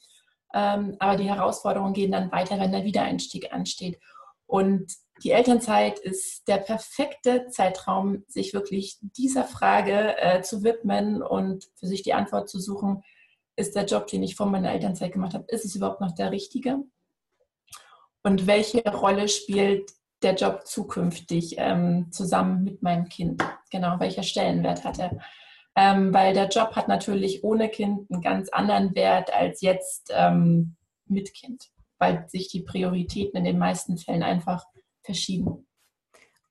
Ähm, 0.56 0.96
aber 1.00 1.18
die 1.18 1.30
Herausforderungen 1.30 1.94
gehen 1.94 2.14
dann 2.14 2.32
weiter, 2.32 2.58
wenn 2.58 2.72
der 2.72 2.86
Wiedereinstieg 2.86 3.52
ansteht. 3.52 4.00
Und 4.48 4.94
die 5.22 5.32
Elternzeit 5.32 6.00
ist 6.00 6.48
der 6.48 6.58
perfekte 6.58 7.48
Zeitraum, 7.50 8.24
sich 8.30 8.54
wirklich 8.54 8.98
dieser 9.02 9.44
Frage 9.44 10.18
äh, 10.18 10.42
zu 10.42 10.64
widmen 10.64 11.22
und 11.22 11.66
für 11.76 11.88
sich 11.88 12.04
die 12.04 12.14
Antwort 12.14 12.50
zu 12.50 12.60
suchen, 12.60 13.04
ist 13.58 13.76
der 13.76 13.86
Job, 13.86 14.08
den 14.08 14.24
ich 14.24 14.36
vor 14.36 14.46
meiner 14.46 14.72
Elternzeit 14.72 15.12
gemacht 15.12 15.34
habe, 15.34 15.46
ist 15.50 15.66
es 15.66 15.76
überhaupt 15.76 16.02
noch 16.02 16.14
der 16.14 16.32
richtige? 16.32 16.78
Und 18.24 18.48
welche 18.48 18.82
Rolle 18.84 19.28
spielt 19.28 19.92
der 20.24 20.36
Job 20.36 20.66
zukünftig 20.66 21.56
ähm, 21.58 22.12
zusammen 22.12 22.64
mit 22.64 22.82
meinem 22.82 23.10
Kind? 23.10 23.44
Genau, 23.72 24.00
welcher 24.00 24.24
Stellenwert 24.24 24.86
hat 24.86 25.00
er? 25.00 25.20
Ähm, 25.76 26.14
weil 26.14 26.34
der 26.34 26.48
Job 26.48 26.76
hat 26.76 26.88
natürlich 26.88 27.44
ohne 27.44 27.70
Kind 27.70 28.10
einen 28.10 28.22
ganz 28.22 28.50
anderen 28.50 28.96
Wert 28.96 29.34
als 29.34 29.62
jetzt 29.62 30.12
ähm, 30.16 30.76
mit 31.06 31.34
Kind, 31.34 31.66
weil 32.00 32.26
sich 32.30 32.50
die 32.50 32.62
Prioritäten 32.62 33.38
in 33.38 33.44
den 33.44 33.60
meisten 33.60 33.98
Fällen 33.98 34.24
einfach 34.24 34.66
verschieben. 35.04 35.68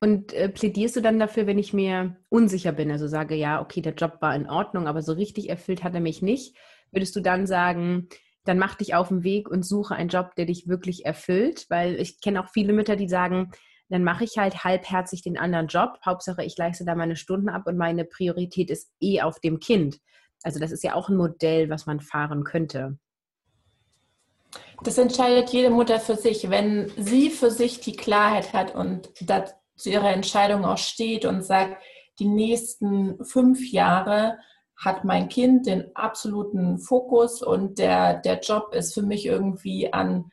Und 0.01 0.35
äh, 0.35 0.51
plädierst 0.51 0.97
du 0.97 1.01
dann 1.01 1.19
dafür, 1.19 1.47
wenn 1.47 1.59
ich 1.59 1.73
mir 1.73 2.17
unsicher 2.29 2.73
bin, 2.73 2.91
also 2.91 3.09
sage, 3.09 3.35
ja, 3.35 3.63
okay, 3.63 3.81
der 3.81 3.95
Job 3.95 4.19
war 4.21 4.37
in 4.37 4.51
Ordnung, 4.51 4.87
aber 4.87 5.01
so 5.01 5.13
richtig 5.15 5.49
erfüllt 5.49 5.83
hat 5.83 5.95
er 5.95 6.01
mich 6.01 6.21
nicht, 6.21 6.55
würdest 6.91 7.17
du 7.17 7.21
dann 7.21 7.47
sagen, 7.47 8.09
dann 8.45 8.59
mach 8.59 8.75
dich 8.75 8.95
auf 8.95 9.09
den 9.09 9.25
Weg 9.25 9.49
und 9.51 9.65
suche 9.65 9.95
einen 9.95 10.11
Job, 10.11 10.35
der 10.37 10.45
dich 10.45 10.69
wirklich 10.69 11.07
erfüllt? 11.07 11.65
Weil 11.71 11.99
ich 11.99 12.21
kenne 12.21 12.43
auch 12.43 12.51
viele 12.51 12.75
Mütter, 12.75 12.97
die 12.97 13.09
sagen, 13.09 13.51
dann 13.89 14.05
mache 14.05 14.25
ich 14.25 14.39
halt 14.39 14.65
halbherzig 14.65 15.23
den 15.23 15.39
anderen 15.39 15.67
Job. 15.67 15.99
Hauptsache, 16.05 16.45
ich 16.45 16.57
leiste 16.57 16.85
da 16.85 16.95
meine 16.95 17.17
Stunden 17.17 17.49
ab 17.49 17.67
und 17.67 17.77
meine 17.77 18.05
Priorität 18.05 18.71
ist 18.71 18.91
eh 19.01 19.21
auf 19.21 19.41
dem 19.41 19.61
Kind. 19.61 19.99
Also 20.43 20.59
das 20.59 20.73
ist 20.73 20.85
ja 20.85 20.95
auch 20.95 21.09
ein 21.09 21.17
Modell, 21.17 21.71
was 21.71 21.87
man 21.87 22.01
fahren 22.01 22.45
könnte. 22.45 22.99
Das 24.83 24.99
entscheidet 24.99 25.51
jede 25.51 25.71
Mutter 25.71 26.01
für 26.01 26.17
sich. 26.17 26.51
Wenn 26.51 26.91
sie 26.97 27.31
für 27.31 27.51
sich 27.51 27.81
die 27.81 27.97
Klarheit 27.97 28.53
hat 28.53 28.75
und 28.75 29.11
zu 29.77 29.91
ihrer 29.91 30.13
Entscheidung 30.13 30.65
auch 30.65 30.79
steht 30.79 31.25
und 31.25 31.43
sagt, 31.43 31.83
die 32.19 32.29
nächsten 32.29 33.25
fünf 33.25 33.73
Jahre 33.73 34.39
hat 34.77 35.05
mein 35.05 35.29
Kind 35.29 35.67
den 35.67 35.95
absoluten 35.95 36.79
Fokus 36.79 37.43
und 37.43 37.79
der, 37.79 38.21
der 38.21 38.41
Job 38.41 38.75
ist 38.75 38.95
für 38.95 39.03
mich 39.03 39.27
irgendwie 39.27 39.93
an, 39.93 40.31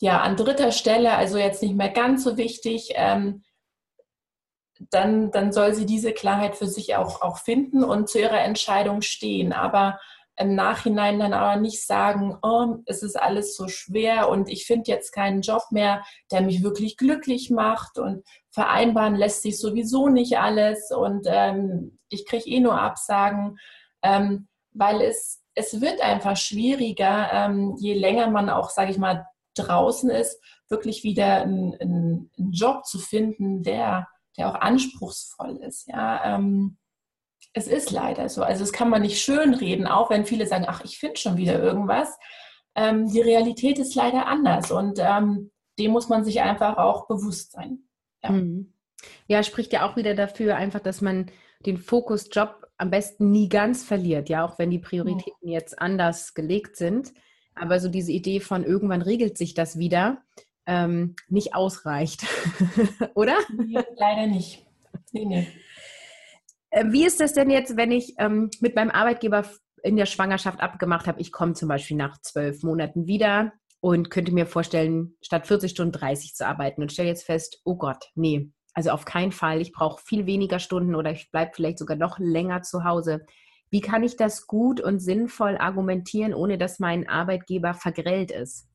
ja, 0.00 0.20
an 0.20 0.36
dritter 0.36 0.72
Stelle, 0.72 1.12
also 1.12 1.38
jetzt 1.38 1.62
nicht 1.62 1.76
mehr 1.76 1.90
ganz 1.90 2.24
so 2.24 2.36
wichtig, 2.36 2.92
ähm, 2.94 3.42
dann, 4.90 5.30
dann 5.30 5.52
soll 5.52 5.74
sie 5.74 5.84
diese 5.84 6.12
Klarheit 6.12 6.56
für 6.56 6.66
sich 6.66 6.96
auch, 6.96 7.20
auch 7.20 7.38
finden 7.38 7.84
und 7.84 8.08
zu 8.08 8.18
ihrer 8.18 8.40
Entscheidung 8.40 9.02
stehen. 9.02 9.52
Aber 9.52 10.00
im 10.36 10.54
Nachhinein 10.54 11.18
dann 11.18 11.34
aber 11.34 11.60
nicht 11.60 11.84
sagen, 11.86 12.38
oh, 12.40 12.78
es 12.86 13.02
ist 13.02 13.20
alles 13.20 13.54
so 13.54 13.68
schwer 13.68 14.30
und 14.30 14.48
ich 14.48 14.64
finde 14.64 14.90
jetzt 14.90 15.12
keinen 15.12 15.42
Job 15.42 15.64
mehr, 15.70 16.02
der 16.30 16.40
mich 16.40 16.62
wirklich 16.62 16.96
glücklich 16.96 17.50
macht 17.50 17.98
und 17.98 18.24
vereinbaren 18.50 19.16
lässt 19.16 19.42
sich 19.42 19.58
sowieso 19.60 20.08
nicht 20.08 20.38
alles 20.38 20.90
und 20.92 21.26
ähm, 21.26 21.98
ich 22.08 22.24
kriege 22.24 22.48
eh 22.48 22.60
nur 22.60 22.80
Absagen, 22.80 23.58
ähm, 24.02 24.48
weil 24.72 25.02
es, 25.02 25.42
es 25.54 25.82
wird 25.82 26.00
einfach 26.00 26.38
schwieriger, 26.38 27.30
ähm, 27.32 27.76
je 27.78 27.92
länger 27.92 28.30
man 28.30 28.48
auch, 28.48 28.70
sage 28.70 28.92
ich 28.92 28.98
mal, 28.98 29.26
draußen 29.54 30.10
ist, 30.10 30.40
wirklich 30.68 31.04
wieder 31.04 31.42
einen, 31.42 31.74
einen, 31.80 32.30
Job 32.52 32.84
zu 32.86 32.98
finden, 32.98 33.62
der, 33.62 34.08
der 34.36 34.50
auch 34.50 34.60
anspruchsvoll 34.60 35.56
ist. 35.58 35.86
Ja, 35.88 36.36
ähm, 36.36 36.78
es 37.52 37.66
ist 37.66 37.90
leider 37.90 38.28
so. 38.28 38.42
Also 38.42 38.60
das 38.60 38.72
kann 38.72 38.90
man 38.90 39.02
nicht 39.02 39.20
schönreden, 39.20 39.86
auch 39.86 40.10
wenn 40.10 40.26
viele 40.26 40.46
sagen, 40.46 40.66
ach, 40.68 40.84
ich 40.84 40.98
finde 40.98 41.18
schon 41.18 41.36
wieder 41.36 41.60
irgendwas. 41.60 42.16
Ähm, 42.74 43.08
die 43.08 43.20
Realität 43.20 43.78
ist 43.78 43.94
leider 43.94 44.26
anders 44.26 44.70
und 44.70 44.98
ähm, 45.00 45.50
dem 45.78 45.90
muss 45.90 46.08
man 46.08 46.24
sich 46.24 46.40
einfach 46.40 46.76
auch 46.76 47.08
bewusst 47.08 47.52
sein. 47.52 47.88
Ja. 48.22 48.30
Mhm. 48.30 48.74
ja, 49.26 49.42
spricht 49.42 49.72
ja 49.72 49.88
auch 49.88 49.96
wieder 49.96 50.14
dafür, 50.14 50.56
einfach, 50.56 50.80
dass 50.80 51.00
man 51.00 51.30
den 51.66 51.78
Fokus 51.78 52.28
Job 52.30 52.66
am 52.76 52.90
besten 52.90 53.30
nie 53.30 53.48
ganz 53.48 53.82
verliert, 53.82 54.28
ja, 54.28 54.44
auch 54.44 54.58
wenn 54.58 54.70
die 54.70 54.78
Prioritäten 54.78 55.48
mhm. 55.48 55.50
jetzt 55.50 55.80
anders 55.80 56.34
gelegt 56.34 56.76
sind. 56.76 57.12
Aber 57.54 57.80
so 57.80 57.88
diese 57.88 58.12
Idee 58.12 58.40
von 58.40 58.64
irgendwann 58.64 59.02
regelt 59.02 59.36
sich 59.36 59.54
das 59.54 59.78
wieder, 59.78 60.22
ähm, 60.66 61.16
nicht 61.28 61.54
ausreicht, 61.54 62.24
oder? 63.14 63.36
Nee, 63.56 63.78
leider 63.96 64.26
nicht. 64.26 64.66
Nee, 65.12 65.24
nee. 65.24 65.48
Äh, 66.70 66.86
wie 66.90 67.04
ist 67.04 67.20
das 67.20 67.32
denn 67.32 67.50
jetzt, 67.50 67.76
wenn 67.76 67.90
ich 67.90 68.14
ähm, 68.18 68.50
mit 68.60 68.76
meinem 68.76 68.90
Arbeitgeber 68.90 69.44
in 69.82 69.96
der 69.96 70.06
Schwangerschaft 70.06 70.60
abgemacht 70.60 71.06
habe, 71.06 71.20
ich 71.20 71.32
komme 71.32 71.54
zum 71.54 71.68
Beispiel 71.68 71.96
nach 71.96 72.20
zwölf 72.20 72.62
Monaten 72.62 73.06
wieder 73.06 73.52
und 73.80 74.10
könnte 74.10 74.32
mir 74.32 74.46
vorstellen, 74.46 75.16
statt 75.22 75.46
40 75.46 75.70
Stunden 75.70 75.92
30 75.92 76.34
zu 76.34 76.46
arbeiten 76.46 76.82
und 76.82 76.92
stelle 76.92 77.08
jetzt 77.08 77.24
fest, 77.24 77.60
oh 77.64 77.76
Gott, 77.76 78.10
nee, 78.14 78.52
also 78.74 78.90
auf 78.90 79.04
keinen 79.04 79.32
Fall, 79.32 79.60
ich 79.60 79.72
brauche 79.72 80.02
viel 80.02 80.26
weniger 80.26 80.58
Stunden 80.58 80.94
oder 80.94 81.10
ich 81.10 81.30
bleibe 81.30 81.52
vielleicht 81.54 81.78
sogar 81.78 81.96
noch 81.96 82.18
länger 82.18 82.62
zu 82.62 82.84
Hause. 82.84 83.26
Wie 83.70 83.80
kann 83.80 84.02
ich 84.02 84.16
das 84.16 84.46
gut 84.46 84.80
und 84.80 84.98
sinnvoll 84.98 85.56
argumentieren, 85.56 86.34
ohne 86.34 86.58
dass 86.58 86.78
mein 86.78 87.08
Arbeitgeber 87.08 87.74
vergrellt 87.74 88.30
ist? 88.32 88.68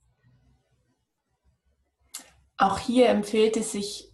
Auch 2.57 2.79
hier 2.79 3.09
empfiehlt 3.09 3.57
es 3.57 3.73
sich 3.73 4.11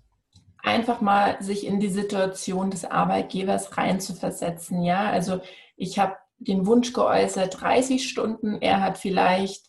einfach 0.63 1.01
mal 1.01 1.41
sich 1.41 1.65
in 1.65 1.79
die 1.79 1.89
Situation 1.89 2.71
des 2.71 2.85
Arbeitgebers 2.85 3.77
reinzuversetzen. 3.77 4.83
Ja, 4.83 5.09
also 5.09 5.41
ich 5.75 6.00
habe 6.00 6.15
den 6.38 6.65
Wunsch 6.65 6.93
geäußert, 6.93 7.61
30 7.61 8.07
Stunden. 8.09 8.59
Er 8.61 8.81
hat 8.81 8.97
vielleicht 8.97 9.67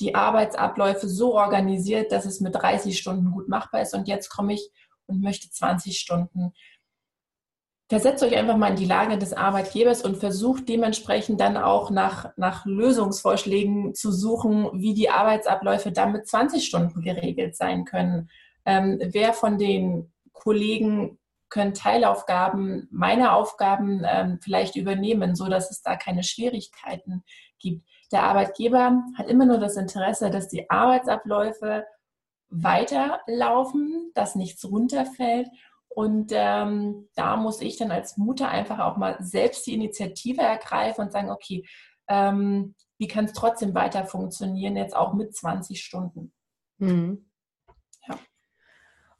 die 0.00 0.14
Arbeitsabläufe 0.14 1.08
so 1.08 1.34
organisiert, 1.34 2.12
dass 2.12 2.24
es 2.24 2.40
mit 2.40 2.54
30 2.54 2.96
Stunden 2.98 3.32
gut 3.32 3.48
machbar 3.48 3.82
ist. 3.82 3.94
Und 3.94 4.08
jetzt 4.08 4.28
komme 4.28 4.54
ich 4.54 4.70
und 5.06 5.20
möchte 5.20 5.50
20 5.50 5.98
Stunden. 5.98 6.52
Versetzt 7.92 8.22
euch 8.22 8.34
einfach 8.38 8.56
mal 8.56 8.70
in 8.70 8.76
die 8.76 8.86
Lage 8.86 9.18
des 9.18 9.34
Arbeitgebers 9.34 10.02
und 10.02 10.16
versucht 10.16 10.66
dementsprechend 10.66 11.38
dann 11.42 11.58
auch 11.58 11.90
nach, 11.90 12.32
nach 12.38 12.64
Lösungsvorschlägen 12.64 13.94
zu 13.94 14.12
suchen, 14.12 14.70
wie 14.72 14.94
die 14.94 15.10
Arbeitsabläufe 15.10 15.92
dann 15.92 16.12
mit 16.12 16.26
20 16.26 16.64
Stunden 16.64 17.02
geregelt 17.02 17.54
sein 17.54 17.84
können. 17.84 18.30
Ähm, 18.64 18.98
wer 18.98 19.34
von 19.34 19.58
den 19.58 20.10
Kollegen 20.32 21.18
können 21.50 21.74
Teilaufgaben, 21.74 22.88
meine 22.90 23.34
Aufgaben 23.34 24.00
ähm, 24.06 24.38
vielleicht 24.42 24.74
übernehmen, 24.76 25.34
so 25.34 25.48
dass 25.48 25.70
es 25.70 25.82
da 25.82 25.94
keine 25.94 26.22
Schwierigkeiten 26.22 27.22
gibt. 27.58 27.86
Der 28.10 28.22
Arbeitgeber 28.22 29.02
hat 29.18 29.28
immer 29.28 29.44
nur 29.44 29.58
das 29.58 29.76
Interesse, 29.76 30.30
dass 30.30 30.48
die 30.48 30.70
Arbeitsabläufe 30.70 31.84
weiterlaufen, 32.48 34.12
dass 34.14 34.34
nichts 34.34 34.64
runterfällt. 34.64 35.48
Und 35.94 36.32
ähm, 36.34 37.08
da 37.14 37.36
muss 37.36 37.60
ich 37.60 37.76
dann 37.76 37.90
als 37.90 38.16
Mutter 38.16 38.48
einfach 38.48 38.78
auch 38.78 38.96
mal 38.96 39.16
selbst 39.20 39.66
die 39.66 39.74
Initiative 39.74 40.40
ergreifen 40.40 41.04
und 41.04 41.12
sagen, 41.12 41.30
okay, 41.30 41.64
ähm, 42.08 42.74
wie 42.98 43.08
kann 43.08 43.26
es 43.26 43.32
trotzdem 43.32 43.74
weiter 43.74 44.04
funktionieren, 44.04 44.76
jetzt 44.76 44.96
auch 44.96 45.12
mit 45.14 45.34
20 45.34 45.82
Stunden. 45.82 46.32
Mhm. 46.78 47.26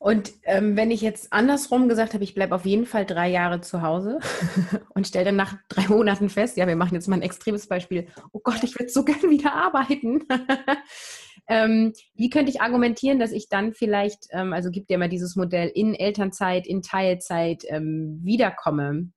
Und 0.03 0.33
ähm, 0.43 0.77
wenn 0.77 0.91
ich 0.91 1.01
jetzt 1.01 1.33
andersrum 1.33 1.89
gesagt 1.89 2.13
habe, 2.13 2.25
ich 2.25 2.35
bleibe 2.35 2.57
auf 2.57 2.67
jeden 2.67 2.87
Fall 2.87 3.07
drei 3.07 3.29
Jahre 3.29 3.61
zu 3.61 3.83
Hause 3.83 4.19
und 4.95 5.07
stelle 5.07 5.27
dann 5.27 5.37
nach 5.37 5.55
drei 5.69 5.87
Monaten 5.87 6.29
fest, 6.29 6.57
ja, 6.57 6.67
wir 6.67 6.75
machen 6.75 6.95
jetzt 6.95 7.07
mal 7.07 7.15
ein 7.15 7.23
extremes 7.23 7.69
Beispiel, 7.69 8.09
oh 8.33 8.41
Gott, 8.43 8.65
ich 8.65 8.77
würde 8.77 8.91
so 8.91 9.05
gern 9.05 9.31
wieder 9.31 9.55
arbeiten. 9.55 10.25
ähm, 11.49 11.93
wie 12.15 12.31
könnte 12.31 12.51
ich 12.51 12.61
argumentieren, 12.61 13.19
dass 13.19 13.33
ich 13.33 13.49
dann 13.49 13.73
vielleicht, 13.73 14.29
ähm, 14.31 14.53
also 14.53 14.71
gibt 14.71 14.91
ja 14.91 14.97
immer 14.97 15.09
dieses 15.09 15.37
Modell 15.37 15.69
in 15.75 15.95
Elternzeit, 15.95 16.67
in 16.67 16.83
Teilzeit 16.83 17.65
ähm, 17.69 18.21
wiederkomme? 18.23 19.11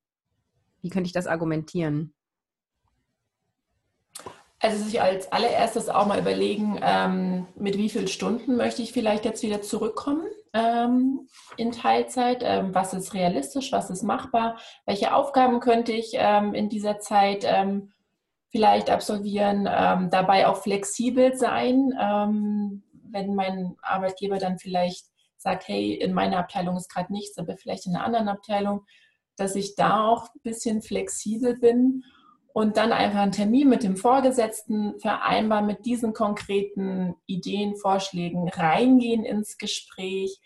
Wie 0.82 0.90
könnte 0.90 1.08
ich 1.08 1.14
das 1.14 1.28
argumentieren? 1.28 2.14
Also 4.60 4.84
sich 4.84 5.00
als 5.00 5.32
allererstes 5.32 5.90
auch 5.90 6.08
mal 6.08 6.20
überlegen, 6.20 6.80
ähm, 6.82 7.46
mit 7.56 7.78
wie 7.78 7.90
vielen 7.90 8.08
Stunden 8.08 8.56
möchte 8.56 8.82
ich 8.82 8.94
vielleicht 8.94 9.26
jetzt 9.26 9.44
wieder 9.44 9.62
zurückkommen 9.62 10.28
ähm, 10.54 11.28
in 11.58 11.72
Teilzeit, 11.72 12.42
ähm, 12.44 12.74
was 12.74 12.94
ist 12.94 13.14
realistisch, 13.14 13.72
was 13.72 13.92
ist 13.92 14.02
machbar, 14.02 14.58
welche 14.86 15.14
Aufgaben 15.14 15.60
könnte 15.60 15.92
ich 15.92 16.14
in 16.16 16.70
dieser 16.70 17.00
Zeit 17.00 17.44
ähm, 17.46 17.92
vielleicht 18.56 18.90
absolvieren, 18.90 19.68
ähm, 19.70 20.10
dabei 20.10 20.48
auch 20.48 20.56
flexibel 20.56 21.36
sein, 21.36 21.94
ähm, 22.00 22.84
wenn 23.12 23.36
mein 23.36 23.76
Arbeitgeber 23.82 24.38
dann 24.38 24.60
vielleicht 24.60 25.08
sagt, 25.36 25.68
hey, 25.68 25.94
in 25.94 26.14
meiner 26.14 26.38
Abteilung 26.38 26.78
ist 26.78 26.90
gerade 26.90 27.12
nichts, 27.12 27.38
aber 27.38 27.58
vielleicht 27.58 27.86
in 27.86 27.98
einer 27.98 28.06
anderen 28.06 28.30
Abteilung, 28.30 28.86
dass 29.36 29.58
ich 29.58 29.76
da 29.76 30.08
auch 30.08 30.34
ein 30.34 30.40
bisschen 30.42 30.82
flexibel 30.82 31.60
bin 31.60 32.06
und 32.54 32.78
dann 32.78 32.94
einfach 32.94 33.20
einen 33.20 33.34
Termin 33.34 33.68
mit 33.68 33.84
dem 33.84 33.98
Vorgesetzten 33.98 35.02
vereinbaren, 35.02 35.66
mit 35.66 35.86
diesen 35.86 36.14
konkreten 36.14 37.16
Ideen, 37.26 37.76
Vorschlägen 37.76 38.48
reingehen 38.48 39.26
ins 39.26 39.58
Gespräch, 39.58 40.40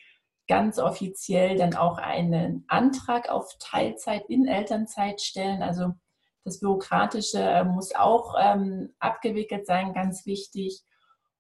ganz 0.48 0.80
offiziell 0.80 1.58
dann 1.58 1.76
auch 1.76 2.00
einen 2.00 2.66
Antrag 2.70 3.30
auf 3.30 3.56
Teilzeit 3.60 4.26
in 4.30 4.48
Elternzeit 4.48 5.22
stellen. 5.22 5.62
Also 5.62 5.94
das 6.44 6.60
Bürokratische 6.60 7.40
äh, 7.40 7.64
muss 7.64 7.94
auch 7.96 8.36
ähm, 8.40 8.94
abgewickelt 9.00 9.66
sein, 9.66 9.94
ganz 9.94 10.26
wichtig. 10.26 10.82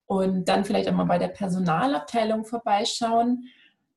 Und 0.05 0.45
dann 0.45 0.65
vielleicht 0.65 0.89
auch 0.89 0.93
mal 0.93 1.05
bei 1.05 1.19
der 1.19 1.27
Personalabteilung 1.27 2.45
vorbeischauen. 2.45 3.45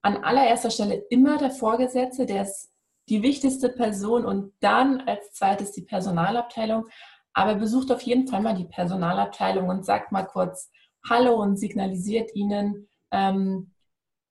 An 0.02 0.22
allererster 0.24 0.70
Stelle 0.70 1.04
immer 1.10 1.38
der 1.38 1.50
Vorgesetzte, 1.50 2.26
der 2.26 2.42
ist 2.42 2.70
die 3.08 3.22
wichtigste 3.22 3.68
Person 3.68 4.24
und 4.24 4.52
dann 4.60 5.00
als 5.02 5.32
zweites 5.32 5.72
die 5.72 5.82
Personalabteilung. 5.82 6.86
Aber 7.32 7.54
besucht 7.54 7.90
auf 7.90 8.02
jeden 8.02 8.28
Fall 8.28 8.42
mal 8.42 8.54
die 8.54 8.64
Personalabteilung 8.66 9.68
und 9.68 9.84
sagt 9.84 10.12
mal 10.12 10.24
kurz 10.24 10.70
Hallo 11.08 11.34
und 11.34 11.56
signalisiert 11.56 12.34
ihnen, 12.34 12.88
ähm, 13.10 13.72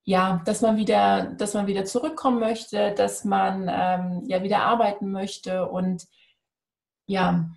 ja, 0.04 0.42
dass 0.44 0.62
man 0.62 0.76
wieder, 0.76 1.34
dass 1.36 1.54
man 1.54 1.66
wieder 1.66 1.84
zurückkommen 1.84 2.40
möchte, 2.40 2.92
dass 2.94 3.24
man 3.24 3.70
ähm, 3.72 4.22
ja 4.26 4.42
wieder 4.42 4.60
arbeiten 4.60 5.10
möchte 5.10 5.68
und 5.68 6.06
ja, 7.12 7.50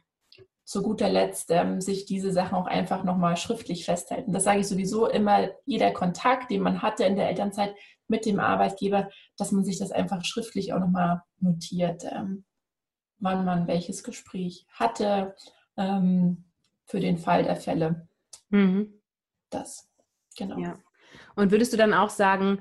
zu 0.66 0.82
guter 0.82 1.10
Letzt 1.10 1.52
ähm, 1.52 1.80
sich 1.80 2.06
diese 2.06 2.32
Sachen 2.32 2.56
auch 2.56 2.66
einfach 2.66 3.04
nochmal 3.04 3.38
schriftlich 3.38 3.86
festhalten. 3.86 4.34
Das 4.34 4.44
sage 4.44 4.60
ich 4.60 4.68
sowieso 4.68 5.08
immer, 5.08 5.50
jeder 5.66 5.92
Kontakt, 5.92 6.50
den 6.52 6.62
man 6.62 6.82
hatte 6.82 7.06
in 7.06 7.16
der 7.16 7.30
Elternzeit, 7.30 7.76
mit 8.08 8.26
dem 8.26 8.40
Arbeitgeber, 8.40 9.10
dass 9.38 9.52
man 9.52 9.64
sich 9.64 9.80
das 9.80 9.92
einfach 9.92 10.24
schriftlich 10.26 10.74
auch 10.74 10.80
nochmal 10.80 11.24
notiert, 11.40 12.04
ähm, 12.04 12.46
wann 13.18 13.46
man 13.46 13.68
welches 13.68 14.04
Gespräch 14.04 14.68
hatte 14.70 15.36
ähm, 15.78 16.46
für 16.86 17.00
den 17.00 17.18
Fall 17.18 17.44
der 17.44 17.56
Fälle. 17.56 18.08
Mhm. 18.50 19.02
Das, 19.50 19.90
genau. 20.38 20.60
Ja. 20.60 20.78
Und 21.36 21.52
würdest 21.52 21.74
du 21.74 21.78
dann 21.78 21.94
auch 21.94 22.10
sagen, 22.10 22.60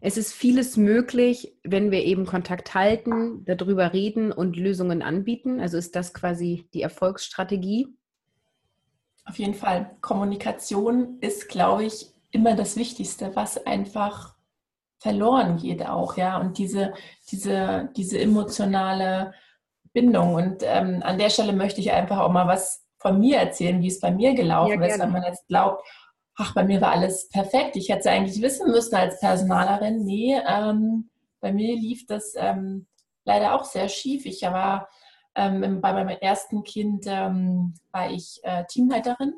Es 0.00 0.16
ist 0.16 0.32
vieles 0.32 0.76
möglich, 0.76 1.56
wenn 1.64 1.90
wir 1.90 2.04
eben 2.04 2.26
Kontakt 2.26 2.74
halten, 2.74 3.44
darüber 3.44 3.92
reden 3.92 4.32
und 4.32 4.56
Lösungen 4.56 5.02
anbieten. 5.02 5.60
Also 5.60 5.78
ist 5.78 5.96
das 5.96 6.12
quasi 6.12 6.68
die 6.74 6.82
Erfolgsstrategie? 6.82 7.88
Auf 9.24 9.38
jeden 9.38 9.54
Fall. 9.54 9.96
Kommunikation 10.00 11.18
ist, 11.20 11.48
glaube 11.48 11.84
ich, 11.84 12.06
immer 12.30 12.54
das 12.54 12.76
Wichtigste, 12.76 13.34
was 13.34 13.66
einfach 13.66 14.36
verloren 14.98 15.56
geht 15.56 15.86
auch, 15.86 16.16
ja. 16.16 16.38
Und 16.38 16.58
diese, 16.58 16.92
diese, 17.30 17.90
diese 17.96 18.18
emotionale 18.18 19.32
Bindung. 19.92 20.34
Und 20.34 20.62
ähm, 20.62 21.02
an 21.02 21.18
der 21.18 21.30
Stelle 21.30 21.52
möchte 21.52 21.80
ich 21.80 21.92
einfach 21.92 22.18
auch 22.18 22.30
mal 22.30 22.46
was 22.46 22.84
von 22.98 23.18
mir 23.18 23.38
erzählen, 23.38 23.80
wie 23.82 23.88
es 23.88 24.00
bei 24.00 24.10
mir 24.10 24.34
gelaufen 24.34 24.82
ja, 24.82 24.88
ist, 24.88 24.98
wenn 24.98 25.12
man 25.12 25.22
jetzt 25.22 25.46
glaubt, 25.48 25.86
ach, 26.36 26.54
bei 26.54 26.64
mir 26.64 26.80
war 26.80 26.92
alles 26.92 27.28
perfekt. 27.28 27.76
Ich 27.76 27.88
hätte 27.88 28.00
es 28.00 28.06
eigentlich 28.06 28.42
wissen 28.42 28.70
müssen 28.70 28.94
als 28.94 29.18
Personalerin. 29.20 30.04
Nee, 30.04 30.40
ähm, 30.46 31.10
bei 31.40 31.52
mir 31.52 31.74
lief 31.76 32.06
das 32.06 32.34
ähm, 32.36 32.86
leider 33.24 33.54
auch 33.54 33.64
sehr 33.64 33.88
schief. 33.88 34.26
Ich 34.26 34.42
war 34.42 34.88
ähm, 35.34 35.80
bei 35.80 35.92
meinem 35.92 36.08
ersten 36.08 36.62
Kind 36.62 37.04
ähm, 37.06 37.74
war 37.90 38.10
ich 38.10 38.40
äh, 38.42 38.64
Teamleiterin 38.66 39.34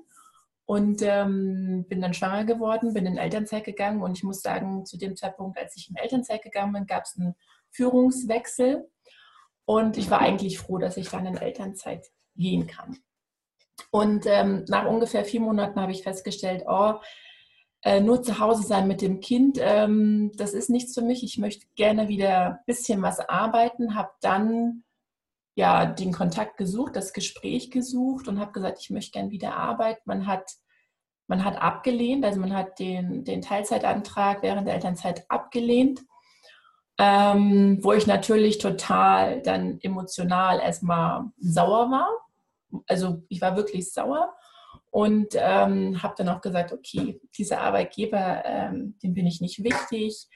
und 0.67 1.03
ähm, 1.03 1.87
bin 1.89 2.01
dann 2.01 2.15
schwanger 2.15 2.45
geworden, 2.45 2.95
bin 2.95 3.07
in 3.07 3.17
Elternzeit 3.17 3.65
gegangen 3.65 4.03
und 4.03 4.17
ich 4.17 4.23
muss 4.23 4.43
sagen, 4.43 4.85
zu 4.85 4.99
dem 4.99 5.17
Zeitpunkt, 5.17 5.59
als 5.59 5.77
ich 5.77 5.89
in 5.89 5.97
Elternzeit 5.97 6.43
gegangen 6.43 6.73
bin, 6.73 6.87
gab 6.87 7.05
es 7.05 7.17
einen 7.17 7.35
Führungswechsel 7.71 8.89
und 9.65 9.97
ich 9.97 10.11
war 10.11 10.21
eigentlich 10.21 10.59
froh, 10.59 10.79
dass 10.79 10.97
ich 10.97 11.09
dann 11.09 11.27
in 11.27 11.37
Elternzeit 11.37 12.07
gehen 12.37 12.67
kann. 12.67 12.99
Und 13.91 14.27
ähm, 14.27 14.65
nach 14.69 14.87
ungefähr 14.87 15.25
vier 15.25 15.41
Monaten 15.41 15.81
habe 15.81 15.93
ich 15.93 16.03
festgestellt, 16.03 16.65
oh, 16.67 16.95
äh, 17.83 18.01
nur 18.01 18.23
zu 18.23 18.39
Hause 18.39 18.65
sein 18.65 18.89
mit 18.89 19.03
dem 19.03 19.21
Kind, 19.21 19.59
ähm, 19.61 20.33
das 20.37 20.53
ist 20.53 20.69
nichts 20.69 20.95
für 20.95 21.03
mich. 21.03 21.23
Ich 21.23 21.39
möchte 21.39 21.67
gerne 21.77 22.09
wieder 22.09 22.47
ein 22.47 22.59
bisschen 22.67 23.03
was 23.03 23.21
arbeiten, 23.21 23.95
habe 23.95 24.11
dann 24.21 24.85
ja 25.55 25.87
den 25.87 26.13
Kontakt 26.13 26.57
gesucht, 26.57 26.97
das 26.97 27.13
Gespräch 27.13 27.71
gesucht 27.71 28.29
und 28.29 28.41
habe 28.41 28.53
gesagt, 28.53 28.79
ich 28.81 28.91
möchte 28.91 29.13
gerne 29.13 29.31
wieder 29.31 29.57
arbeiten. 29.57 30.03
Man 30.05 30.27
hat 30.27 30.51
man 31.29 31.45
hat 31.45 31.61
abgelehnt, 31.61 32.25
also 32.25 32.41
man 32.41 32.55
hat 32.55 32.79
den, 32.79 33.23
den 33.23 33.43
Teilzeitantrag 33.43 34.43
während 34.43 34.67
der 34.67 34.75
Elternzeit 34.75 35.27
abgelehnt, 35.29 36.01
ähm, 36.99 37.79
wo 37.83 37.93
ich 37.93 38.07
natürlich 38.07 38.59
total 38.59 39.43
dann 39.43 39.79
emotional 39.83 40.59
erstmal 40.59 41.27
sauer 41.39 41.91
war 41.91 42.09
also 42.87 43.23
ich 43.29 43.41
war 43.41 43.57
wirklich 43.57 43.93
sauer 43.93 44.35
und 44.91 45.35
ähm, 45.35 46.03
habe 46.03 46.15
dann 46.17 46.29
auch 46.29 46.41
gesagt, 46.41 46.73
okay, 46.73 47.21
dieser 47.37 47.61
Arbeitgeber, 47.61 48.43
ähm, 48.45 48.97
dem 49.03 49.15
bin 49.15 49.27
ich 49.27 49.41
nicht 49.41 49.63
wichtig 49.63 50.29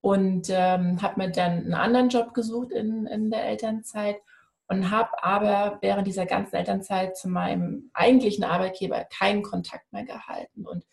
und 0.00 0.48
ähm, 0.50 1.02
habe 1.02 1.20
mir 1.20 1.30
dann 1.30 1.52
einen 1.52 1.74
anderen 1.74 2.08
Job 2.08 2.34
gesucht 2.34 2.72
in, 2.72 3.06
in 3.06 3.30
der 3.30 3.44
Elternzeit 3.44 4.16
und 4.68 4.90
habe 4.90 5.22
aber 5.22 5.78
während 5.80 6.06
dieser 6.06 6.26
ganzen 6.26 6.56
Elternzeit 6.56 7.16
zu 7.16 7.28
meinem 7.28 7.90
eigentlichen 7.94 8.44
Arbeitgeber 8.44 9.04
keinen 9.04 9.42
Kontakt 9.42 9.92
mehr 9.92 10.04
gehalten 10.04 10.66
und 10.66 10.84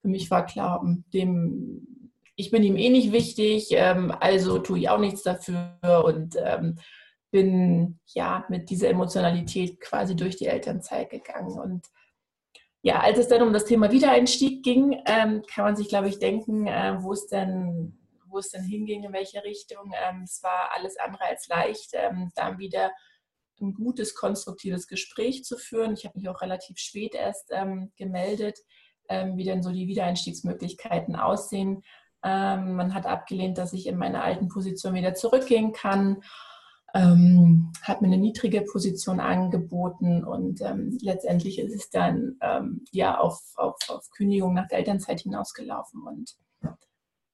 für 0.00 0.08
mich 0.08 0.30
war 0.30 0.44
klar, 0.44 0.84
dem, 1.14 2.10
ich 2.34 2.50
bin 2.50 2.62
ihm 2.64 2.76
eh 2.76 2.90
nicht 2.90 3.12
wichtig, 3.12 3.68
ähm, 3.70 4.12
also 4.18 4.58
tue 4.58 4.80
ich 4.80 4.88
auch 4.88 4.98
nichts 4.98 5.22
dafür 5.22 5.78
und 6.04 6.36
ähm, 6.42 6.78
bin 7.32 7.98
ja 8.06 8.44
mit 8.48 8.70
dieser 8.70 8.90
Emotionalität 8.90 9.80
quasi 9.80 10.14
durch 10.14 10.36
die 10.36 10.46
Elternzeit 10.46 11.10
gegangen. 11.10 11.58
Und 11.58 11.88
ja, 12.82 13.00
als 13.00 13.18
es 13.18 13.28
dann 13.28 13.42
um 13.42 13.52
das 13.52 13.64
Thema 13.64 13.90
Wiedereinstieg 13.90 14.62
ging, 14.62 15.02
ähm, 15.06 15.42
kann 15.52 15.64
man 15.64 15.76
sich, 15.76 15.88
glaube 15.88 16.08
ich, 16.08 16.18
denken, 16.20 16.66
äh, 16.68 16.96
wo 17.00 17.12
es 17.12 17.26
denn 17.26 17.98
wo 18.32 18.38
es 18.38 18.50
denn 18.50 18.64
hinging, 18.64 19.04
in 19.04 19.12
welche 19.12 19.44
Richtung. 19.44 19.92
Ähm, 19.94 20.22
es 20.24 20.42
war 20.42 20.70
alles 20.74 20.96
andere 20.98 21.24
als 21.24 21.48
leicht, 21.48 21.90
ähm, 21.92 22.30
dann 22.34 22.58
wieder 22.58 22.90
ein 23.60 23.74
gutes, 23.74 24.14
konstruktives 24.14 24.88
Gespräch 24.88 25.44
zu 25.44 25.56
führen. 25.58 25.92
Ich 25.92 26.04
habe 26.04 26.18
mich 26.18 26.28
auch 26.28 26.40
relativ 26.40 26.78
spät 26.78 27.14
erst 27.14 27.50
ähm, 27.52 27.92
gemeldet, 27.96 28.58
ähm, 29.08 29.36
wie 29.36 29.44
denn 29.44 29.62
so 29.62 29.70
die 29.70 29.86
Wiedereinstiegsmöglichkeiten 29.86 31.14
aussehen. 31.14 31.82
Ähm, 32.24 32.74
man 32.76 32.94
hat 32.94 33.06
abgelehnt, 33.06 33.58
dass 33.58 33.74
ich 33.74 33.86
in 33.86 33.98
meine 33.98 34.22
alten 34.22 34.48
Position 34.48 34.94
wieder 34.94 35.14
zurückgehen 35.14 35.72
kann 35.72 36.22
ähm, 36.94 37.72
hat 37.82 38.02
mir 38.02 38.08
eine 38.08 38.18
niedrige 38.18 38.62
Position 38.62 39.18
angeboten 39.20 40.24
und 40.24 40.60
ähm, 40.60 40.98
letztendlich 41.00 41.58
ist 41.58 41.74
es 41.74 41.90
dann 41.90 42.36
ähm, 42.42 42.84
ja 42.90 43.18
auf, 43.18 43.40
auf, 43.56 43.76
auf 43.88 44.10
Kündigung 44.10 44.54
nach 44.54 44.68
der 44.68 44.78
Elternzeit 44.78 45.20
hinausgelaufen. 45.20 46.02
Und 46.06 46.36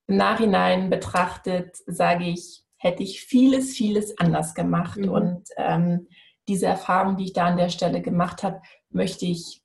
im 0.07 0.17
Nachhinein 0.17 0.91
betrachtet 0.91 1.77
sage 1.87 2.25
ich, 2.25 2.65
hätte 2.77 3.03
ich 3.03 3.23
vieles, 3.23 3.77
vieles 3.77 4.17
anders 4.19 4.55
gemacht. 4.55 4.99
Mhm. 4.99 5.09
Und 5.09 5.49
ähm, 5.57 6.07
diese 6.47 6.67
Erfahrung, 6.67 7.17
die 7.17 7.25
ich 7.25 7.33
da 7.33 7.47
an 7.47 7.57
der 7.57 7.69
Stelle 7.69 8.01
gemacht 8.01 8.43
habe, 8.43 8.63
möchte 8.91 9.27
ich 9.27 9.63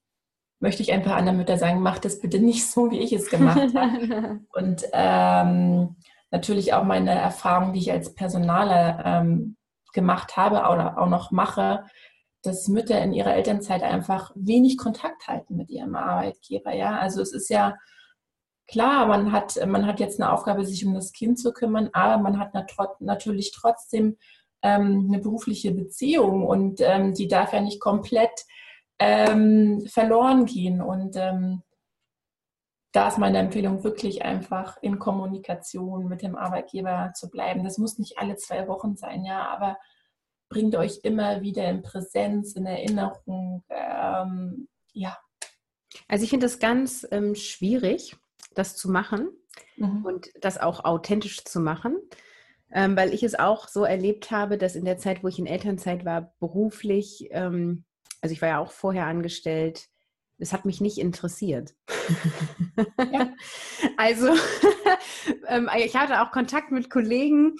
möchte 0.60 0.82
ich 0.82 0.94
einfach 0.94 1.18
anderen 1.18 1.38
Mütter 1.38 1.58
sagen, 1.58 1.82
mach 1.82 2.00
das 2.00 2.22
bitte 2.22 2.40
nicht 2.40 2.66
so, 2.66 2.90
wie 2.90 3.00
ich 3.00 3.12
es 3.12 3.30
gemacht 3.30 3.76
habe. 3.76 4.40
und 4.54 4.84
ähm, 4.94 5.98
natürlich 6.32 6.74
auch 6.74 6.86
meine 6.86 7.12
Erfahrung, 7.12 7.74
die 7.74 7.80
ich 7.80 7.92
als 7.92 8.14
Personaler 8.14 9.04
ähm, 9.06 9.58
gemacht 9.94 10.38
habe 10.38 10.58
oder 10.72 10.98
auch 10.98 11.08
noch 11.08 11.32
mache, 11.32 11.86
dass 12.42 12.68
Mütter 12.68 13.02
in 13.02 13.14
ihrer 13.14 13.34
Elternzeit 13.34 13.84
einfach 13.84 14.32
wenig 14.36 14.78
Kontakt 14.78 15.28
halten 15.28 15.56
mit 15.56 15.70
ihrem 15.70 15.96
Arbeitgeber. 15.96 16.74
Ja, 16.74 17.00
also 17.00 17.22
es 17.22 17.32
ist 17.32 17.50
ja 17.50 17.78
klar, 18.68 19.06
man 19.06 19.32
hat, 19.32 19.58
man 19.66 19.86
hat 19.86 20.00
jetzt 20.00 20.20
eine 20.20 20.32
Aufgabe, 20.32 20.66
sich 20.66 20.86
um 20.86 20.94
das 20.94 21.14
Kind 21.14 21.40
zu 21.40 21.54
kümmern, 21.54 21.90
aber 21.94 22.22
man 22.22 22.40
hat 22.40 22.54
natürlich 23.00 23.52
trotzdem 23.54 24.18
ähm, 24.62 25.08
eine 25.08 25.20
berufliche 25.20 25.72
Beziehung 25.72 26.46
und 26.46 26.82
ähm, 26.82 27.14
die 27.14 27.28
darf 27.28 27.54
ja 27.54 27.62
nicht 27.62 27.80
komplett 27.80 28.46
ähm, 29.00 29.86
verloren 29.88 30.46
gehen. 30.46 30.82
Und 30.82 31.16
ähm, 31.18 31.62
da 32.94 33.08
ist 33.08 33.18
meine 33.18 33.40
Empfehlung 33.40 33.84
wirklich 33.84 34.24
einfach 34.24 34.78
in 34.82 35.00
Kommunikation 35.00 36.08
mit 36.08 36.22
dem 36.22 36.36
Arbeitgeber 36.36 37.12
zu 37.16 37.30
bleiben. 37.30 37.64
Das 37.64 37.80
muss 37.80 37.98
nicht 37.98 38.20
alle 38.20 38.36
zwei 38.36 38.68
Wochen 38.68 38.96
sein, 38.96 39.26
ja, 39.26 39.48
aber 39.50 39.78
bringt 40.48 40.76
euch 40.76 41.00
immer 41.02 41.42
wieder 41.42 41.68
in 41.68 41.82
Präsenz, 41.82 42.54
in 42.54 42.68
Erinnerung. 42.68 43.64
Ähm, 43.70 44.68
ja. 44.94 45.18
Also 46.08 46.24
ich 46.24 46.30
finde 46.30 46.46
es 46.46 46.60
ganz 46.60 47.06
ähm, 47.10 47.34
schwierig, 47.34 48.16
das 48.54 48.76
zu 48.76 48.92
machen 48.92 49.30
mhm. 49.76 50.06
und 50.06 50.30
das 50.40 50.60
auch 50.60 50.86
authentisch 50.86 51.44
zu 51.46 51.60
machen, 51.60 51.98
ähm, 52.72 52.96
weil 52.96 53.12
ich 53.12 53.24
es 53.24 53.34
auch 53.34 53.68
so 53.68 53.86
erlebt 53.86 54.30
habe, 54.30 54.60
dass 54.60 54.76
in 54.76 54.86
der 54.86 55.00
Zeit, 55.00 55.24
wo 55.24 55.28
ich 55.28 55.40
in 55.40 55.48
Elternzeit 55.48 56.06
war, 56.06 56.36
beruflich, 56.40 57.28
ähm, 57.32 57.86
also 58.22 58.34
ich 58.34 58.42
war 58.44 58.50
ja 58.50 58.60
auch 58.60 58.72
vorher 58.72 59.08
angestellt, 59.08 59.88
es 60.38 60.54
hat 60.54 60.66
mich 60.66 60.82
nicht 60.82 60.98
interessiert. 60.98 61.74
Ja. 63.12 63.34
also 63.98 64.30
ähm, 65.48 65.70
ich 65.78 65.96
hatte 65.96 66.22
auch 66.22 66.32
Kontakt 66.32 66.72
mit 66.72 66.90
Kollegen 66.90 67.56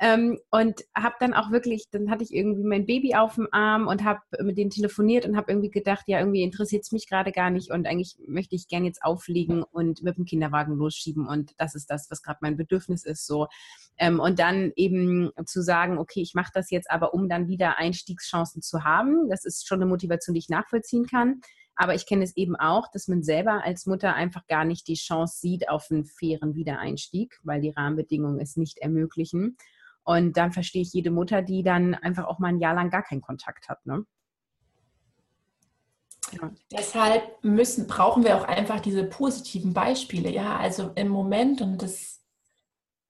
ähm, 0.00 0.38
und 0.50 0.84
habe 0.96 1.16
dann 1.18 1.34
auch 1.34 1.50
wirklich, 1.50 1.86
dann 1.90 2.10
hatte 2.10 2.22
ich 2.22 2.32
irgendwie 2.32 2.62
mein 2.62 2.86
Baby 2.86 3.16
auf 3.16 3.34
dem 3.34 3.48
Arm 3.50 3.88
und 3.88 4.04
habe 4.04 4.20
mit 4.40 4.56
denen 4.56 4.70
telefoniert 4.70 5.26
und 5.26 5.36
habe 5.36 5.50
irgendwie 5.50 5.70
gedacht, 5.70 6.04
ja, 6.06 6.20
irgendwie 6.20 6.42
interessiert 6.42 6.84
es 6.84 6.92
mich 6.92 7.08
gerade 7.08 7.32
gar 7.32 7.50
nicht 7.50 7.72
und 7.72 7.86
eigentlich 7.86 8.16
möchte 8.26 8.54
ich 8.54 8.68
gern 8.68 8.84
jetzt 8.84 9.02
aufliegen 9.02 9.64
und 9.64 10.02
mit 10.02 10.16
dem 10.16 10.24
Kinderwagen 10.24 10.76
losschieben 10.76 11.26
und 11.26 11.52
das 11.58 11.74
ist 11.74 11.90
das, 11.90 12.10
was 12.10 12.22
gerade 12.22 12.38
mein 12.42 12.56
Bedürfnis 12.56 13.04
ist. 13.04 13.26
So. 13.26 13.48
Ähm, 13.96 14.20
und 14.20 14.38
dann 14.38 14.72
eben 14.76 15.32
zu 15.46 15.62
sagen, 15.62 15.98
okay, 15.98 16.20
ich 16.20 16.34
mache 16.34 16.52
das 16.54 16.70
jetzt 16.70 16.90
aber, 16.90 17.12
um 17.12 17.28
dann 17.28 17.48
wieder 17.48 17.78
Einstiegschancen 17.78 18.62
zu 18.62 18.84
haben. 18.84 19.28
Das 19.28 19.44
ist 19.44 19.66
schon 19.66 19.82
eine 19.82 19.90
Motivation, 19.90 20.34
die 20.34 20.40
ich 20.40 20.48
nachvollziehen 20.48 21.06
kann. 21.06 21.40
Aber 21.80 21.94
ich 21.94 22.06
kenne 22.06 22.24
es 22.24 22.36
eben 22.36 22.56
auch, 22.56 22.88
dass 22.90 23.06
man 23.06 23.22
selber 23.22 23.62
als 23.62 23.86
Mutter 23.86 24.12
einfach 24.12 24.48
gar 24.48 24.64
nicht 24.64 24.88
die 24.88 24.94
Chance 24.94 25.38
sieht 25.38 25.68
auf 25.68 25.86
einen 25.90 26.04
fairen 26.04 26.56
Wiedereinstieg, 26.56 27.38
weil 27.44 27.60
die 27.60 27.70
Rahmenbedingungen 27.70 28.40
es 28.40 28.56
nicht 28.56 28.78
ermöglichen. 28.78 29.56
Und 30.02 30.36
dann 30.36 30.50
verstehe 30.50 30.82
ich 30.82 30.92
jede 30.92 31.12
Mutter, 31.12 31.40
die 31.40 31.62
dann 31.62 31.94
einfach 31.94 32.26
auch 32.26 32.40
mal 32.40 32.48
ein 32.48 32.58
Jahr 32.58 32.74
lang 32.74 32.90
gar 32.90 33.04
keinen 33.04 33.20
Kontakt 33.20 33.68
hat. 33.68 33.86
Ne? 33.86 34.04
Ja. 36.32 36.50
Deshalb 36.72 37.44
müssen, 37.44 37.86
brauchen 37.86 38.24
wir 38.24 38.36
auch 38.36 38.44
einfach 38.44 38.80
diese 38.80 39.04
positiven 39.04 39.72
Beispiele. 39.72 40.30
Ja, 40.32 40.56
also 40.56 40.90
im 40.96 41.08
Moment, 41.08 41.60
und 41.60 41.80
das, 41.80 42.24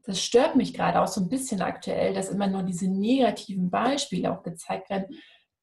das 0.04 0.22
stört 0.22 0.57
mich 0.57 0.74
gerade 0.74 1.00
auch 1.00 1.09
so 1.09 1.22
ein 1.22 1.31
bisschen 1.31 1.62
aktuell, 1.62 2.12
dass 2.12 2.28
immer 2.28 2.48
nur 2.48 2.64
diese 2.64 2.87
negativen 2.87 3.70
Beispiele 3.70 4.31
auch 4.31 4.42
gezeigt 4.42 4.90
werden 4.90 5.07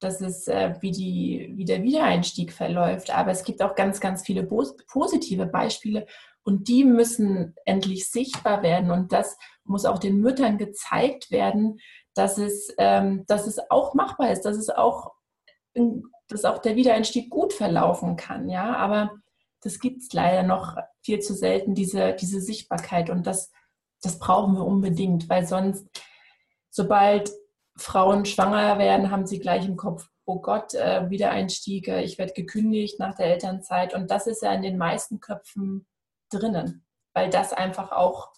dass 0.00 0.20
es, 0.20 0.48
äh, 0.48 0.74
wie, 0.80 0.90
die, 0.90 1.52
wie 1.56 1.64
der 1.64 1.82
Wiedereinstieg 1.82 2.52
verläuft. 2.52 3.10
Aber 3.10 3.30
es 3.30 3.44
gibt 3.44 3.62
auch 3.62 3.74
ganz, 3.74 4.00
ganz 4.00 4.22
viele 4.22 4.42
positive 4.44 5.46
Beispiele 5.46 6.06
und 6.42 6.68
die 6.68 6.84
müssen 6.84 7.54
endlich 7.64 8.10
sichtbar 8.10 8.62
werden. 8.62 8.90
Und 8.90 9.12
das 9.12 9.36
muss 9.64 9.84
auch 9.84 9.98
den 9.98 10.20
Müttern 10.20 10.58
gezeigt 10.58 11.30
werden, 11.30 11.80
dass 12.14 12.38
es, 12.38 12.72
ähm, 12.78 13.24
dass 13.26 13.46
es 13.46 13.58
auch 13.70 13.94
machbar 13.94 14.30
ist, 14.30 14.42
dass 14.42 14.56
es 14.56 14.70
auch, 14.70 15.12
dass 16.28 16.44
auch 16.44 16.58
der 16.58 16.76
Wiedereinstieg 16.76 17.30
gut 17.30 17.52
verlaufen 17.52 18.16
kann. 18.16 18.48
Ja, 18.48 18.76
aber 18.76 19.12
das 19.62 19.80
gibt 19.80 20.02
es 20.02 20.12
leider 20.12 20.42
noch 20.42 20.76
viel 21.02 21.20
zu 21.20 21.34
selten, 21.34 21.74
diese, 21.74 22.14
diese 22.14 22.40
Sichtbarkeit. 22.40 23.10
Und 23.10 23.26
das 23.26 23.50
das 24.02 24.18
brauchen 24.18 24.54
wir 24.54 24.64
unbedingt, 24.64 25.28
weil 25.28 25.46
sonst, 25.46 25.86
sobald 26.70 27.30
Frauen 27.76 28.24
schwanger 28.24 28.78
werden, 28.78 29.10
haben 29.10 29.26
sie 29.26 29.38
gleich 29.38 29.66
im 29.66 29.76
Kopf, 29.76 30.08
oh 30.24 30.40
Gott, 30.40 30.74
äh, 30.74 31.08
Wiedereinstieg, 31.10 31.88
äh, 31.88 32.02
ich 32.02 32.18
werde 32.18 32.32
gekündigt 32.32 32.98
nach 32.98 33.14
der 33.14 33.26
Elternzeit. 33.26 33.94
Und 33.94 34.10
das 34.10 34.26
ist 34.26 34.42
ja 34.42 34.52
in 34.52 34.62
den 34.62 34.78
meisten 34.78 35.20
Köpfen 35.20 35.86
drinnen, 36.30 36.84
weil 37.14 37.30
das 37.30 37.52
einfach 37.52 37.92
auch 37.92 38.32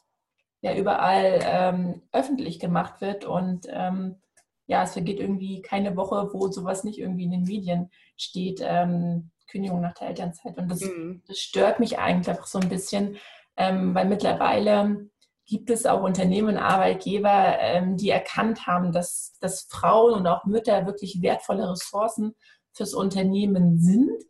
ja 0.60 0.74
überall 0.74 1.38
ähm, 1.42 2.02
öffentlich 2.12 2.58
gemacht 2.58 3.00
wird 3.00 3.24
und 3.24 3.66
ähm, 3.70 4.20
ja, 4.66 4.82
es 4.82 4.92
vergeht 4.92 5.18
irgendwie 5.18 5.62
keine 5.62 5.96
Woche, 5.96 6.30
wo 6.32 6.48
sowas 6.48 6.84
nicht 6.84 6.98
irgendwie 6.98 7.24
in 7.24 7.30
den 7.30 7.44
Medien 7.44 7.90
steht, 8.16 8.60
ähm, 8.62 9.30
Kündigung 9.50 9.80
nach 9.80 9.94
der 9.94 10.08
Elternzeit. 10.08 10.58
Und 10.58 10.70
das, 10.70 10.82
mhm. 10.82 11.22
das 11.26 11.38
stört 11.38 11.80
mich 11.80 11.98
eigentlich 11.98 12.28
einfach 12.28 12.46
so 12.46 12.58
ein 12.58 12.68
bisschen, 12.68 13.16
ähm, 13.56 13.94
weil 13.94 14.06
mittlerweile 14.06 15.08
gibt 15.48 15.70
es 15.70 15.86
auch 15.86 16.02
Unternehmen 16.02 16.58
Arbeitgeber, 16.58 17.58
ähm, 17.58 17.96
die 17.96 18.10
erkannt 18.10 18.66
haben, 18.66 18.92
dass, 18.92 19.36
dass 19.40 19.62
Frauen 19.62 20.12
und 20.12 20.26
auch 20.26 20.44
Mütter 20.44 20.86
wirklich 20.86 21.22
wertvolle 21.22 21.70
Ressourcen 21.70 22.34
fürs 22.74 22.94
Unternehmen 22.94 23.80
sind, 23.80 24.22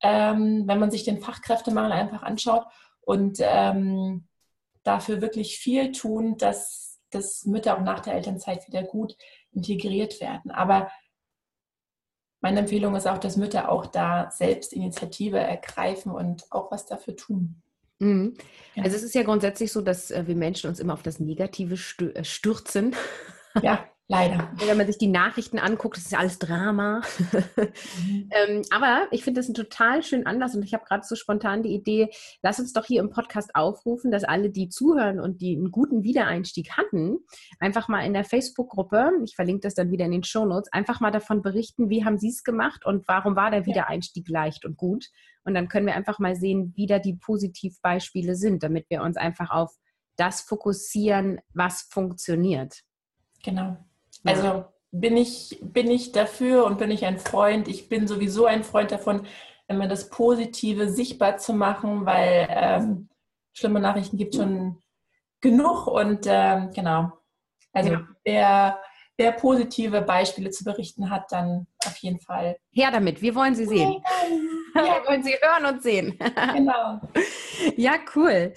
ähm, 0.00 0.64
wenn 0.66 0.80
man 0.80 0.90
sich 0.90 1.04
den 1.04 1.20
Fachkräftemangel 1.20 1.92
einfach 1.92 2.22
anschaut 2.22 2.64
und 3.02 3.38
ähm, 3.40 4.26
dafür 4.82 5.20
wirklich 5.20 5.58
viel 5.58 5.92
tun, 5.92 6.38
dass, 6.38 7.00
dass 7.10 7.44
Mütter 7.44 7.76
auch 7.76 7.82
nach 7.82 8.00
der 8.00 8.14
Elternzeit 8.14 8.66
wieder 8.66 8.82
gut 8.82 9.14
integriert 9.52 10.20
werden. 10.22 10.50
Aber 10.50 10.90
meine 12.40 12.60
Empfehlung 12.60 12.96
ist 12.96 13.06
auch, 13.06 13.18
dass 13.18 13.36
Mütter 13.36 13.70
auch 13.70 13.86
da 13.86 14.30
selbst 14.30 14.72
Initiative 14.72 15.38
ergreifen 15.38 16.10
und 16.10 16.50
auch 16.50 16.72
was 16.72 16.86
dafür 16.86 17.14
tun. 17.14 17.62
Mhm. 18.02 18.34
Also 18.76 18.96
es 18.96 19.02
ist 19.02 19.14
ja 19.14 19.22
grundsätzlich 19.22 19.70
so, 19.70 19.80
dass 19.80 20.10
äh, 20.10 20.26
wir 20.26 20.34
Menschen 20.34 20.68
uns 20.68 20.80
immer 20.80 20.94
auf 20.94 21.02
das 21.02 21.20
Negative 21.20 21.74
äh, 22.14 22.24
stürzen. 22.24 22.94
Ja. 23.62 23.86
Leider. 24.12 24.50
Wenn 24.66 24.76
man 24.76 24.86
sich 24.86 24.98
die 24.98 25.08
Nachrichten 25.08 25.58
anguckt, 25.58 25.96
das 25.96 26.04
ist 26.04 26.12
ja 26.12 26.18
alles 26.18 26.38
Drama. 26.38 27.00
Mhm. 27.32 28.28
ähm, 28.30 28.62
aber 28.70 29.06
ich 29.10 29.24
finde 29.24 29.40
das 29.40 29.46
einen 29.46 29.54
total 29.54 30.02
schönen 30.02 30.26
Anlass 30.26 30.54
und 30.54 30.62
ich 30.62 30.74
habe 30.74 30.84
gerade 30.84 31.02
so 31.02 31.14
spontan 31.14 31.62
die 31.62 31.74
Idee, 31.74 32.10
lass 32.42 32.60
uns 32.60 32.74
doch 32.74 32.84
hier 32.84 33.00
im 33.00 33.08
Podcast 33.08 33.54
aufrufen, 33.54 34.10
dass 34.10 34.24
alle, 34.24 34.50
die 34.50 34.68
zuhören 34.68 35.18
und 35.18 35.40
die 35.40 35.56
einen 35.56 35.70
guten 35.70 36.02
Wiedereinstieg 36.02 36.76
hatten, 36.76 37.20
einfach 37.58 37.88
mal 37.88 38.04
in 38.04 38.12
der 38.12 38.24
Facebook-Gruppe, 38.24 39.12
ich 39.24 39.34
verlinke 39.34 39.62
das 39.62 39.74
dann 39.74 39.90
wieder 39.90 40.04
in 40.04 40.12
den 40.12 40.24
Show 40.24 40.44
Notes, 40.44 40.70
einfach 40.72 41.00
mal 41.00 41.10
davon 41.10 41.40
berichten, 41.40 41.88
wie 41.88 42.04
haben 42.04 42.18
sie 42.18 42.28
es 42.28 42.44
gemacht 42.44 42.84
und 42.84 43.08
warum 43.08 43.34
war 43.34 43.50
der 43.50 43.64
Wiedereinstieg 43.64 44.28
leicht 44.28 44.66
und 44.66 44.76
gut. 44.76 45.06
Und 45.44 45.54
dann 45.54 45.68
können 45.68 45.86
wir 45.86 45.94
einfach 45.94 46.18
mal 46.18 46.36
sehen, 46.36 46.74
wie 46.76 46.86
da 46.86 46.98
die 46.98 47.14
Positivbeispiele 47.14 48.34
sind, 48.34 48.62
damit 48.62 48.90
wir 48.90 49.02
uns 49.02 49.16
einfach 49.16 49.50
auf 49.50 49.74
das 50.16 50.42
fokussieren, 50.42 51.40
was 51.54 51.88
funktioniert. 51.90 52.82
Genau. 53.42 53.78
Also 54.24 54.64
bin 54.90 55.16
ich, 55.16 55.58
bin 55.62 55.90
ich 55.90 56.12
dafür 56.12 56.64
und 56.66 56.78
bin 56.78 56.90
ich 56.90 57.04
ein 57.04 57.18
Freund. 57.18 57.68
Ich 57.68 57.88
bin 57.88 58.06
sowieso 58.06 58.46
ein 58.46 58.62
Freund 58.62 58.92
davon, 58.92 59.26
immer 59.68 59.88
das 59.88 60.10
Positive 60.10 60.88
sichtbar 60.88 61.38
zu 61.38 61.54
machen, 61.54 62.04
weil 62.04 62.46
ähm, 62.50 63.08
schlimme 63.52 63.80
Nachrichten 63.80 64.18
gibt 64.18 64.34
schon 64.34 64.78
genug 65.40 65.86
und 65.86 66.26
ähm, 66.26 66.70
genau. 66.74 67.12
Also 67.72 67.92
ja. 67.92 68.08
wer, 68.24 68.78
wer 69.16 69.32
positive 69.32 70.02
Beispiele 70.02 70.50
zu 70.50 70.64
berichten 70.64 71.10
hat, 71.10 71.32
dann 71.32 71.66
auf 71.86 71.96
jeden 71.98 72.20
Fall. 72.20 72.56
Her 72.70 72.90
damit, 72.90 73.22
wir 73.22 73.34
wollen 73.34 73.54
sie 73.54 73.66
sehen. 73.66 74.02
Ja. 74.74 74.82
wir 74.82 75.08
wollen 75.08 75.22
sie 75.22 75.34
hören 75.40 75.74
und 75.74 75.82
sehen. 75.82 76.18
genau. 76.52 77.00
Ja, 77.76 77.94
cool. 78.14 78.52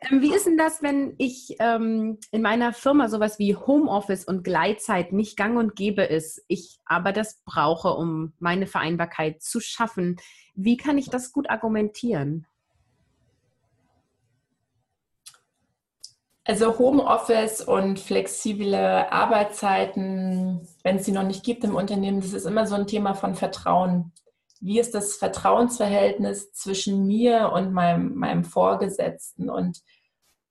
Ähm, 0.00 0.22
wie 0.22 0.34
ist 0.34 0.46
denn 0.46 0.56
das, 0.56 0.82
wenn 0.82 1.14
ich 1.18 1.56
ähm, 1.58 2.18
in 2.30 2.42
meiner 2.42 2.72
Firma 2.72 3.08
sowas 3.08 3.38
wie 3.38 3.56
Homeoffice 3.56 4.24
und 4.24 4.44
Gleitzeit 4.44 5.12
nicht 5.12 5.36
gang 5.36 5.58
und 5.58 5.74
gäbe 5.74 6.02
ist, 6.02 6.44
ich 6.46 6.78
aber 6.84 7.12
das 7.12 7.40
brauche, 7.44 7.94
um 7.94 8.32
meine 8.38 8.66
Vereinbarkeit 8.66 9.42
zu 9.42 9.60
schaffen? 9.60 10.16
Wie 10.54 10.76
kann 10.76 10.98
ich 10.98 11.10
das 11.10 11.32
gut 11.32 11.50
argumentieren? 11.50 12.46
Also 16.44 16.78
Homeoffice 16.78 17.60
und 17.60 17.98
flexible 18.00 18.74
Arbeitszeiten, 18.74 20.66
wenn 20.82 20.96
es 20.96 21.04
sie 21.04 21.12
noch 21.12 21.24
nicht 21.24 21.44
gibt 21.44 21.62
im 21.64 21.74
Unternehmen, 21.74 22.20
das 22.20 22.32
ist 22.32 22.46
immer 22.46 22.66
so 22.66 22.74
ein 22.74 22.86
Thema 22.86 23.12
von 23.12 23.34
Vertrauen 23.34 24.12
wie 24.60 24.80
ist 24.80 24.94
das 24.94 25.16
Vertrauensverhältnis 25.16 26.52
zwischen 26.52 27.06
mir 27.06 27.52
und 27.52 27.72
meinem, 27.72 28.14
meinem 28.14 28.44
Vorgesetzten. 28.44 29.50
Und, 29.50 29.80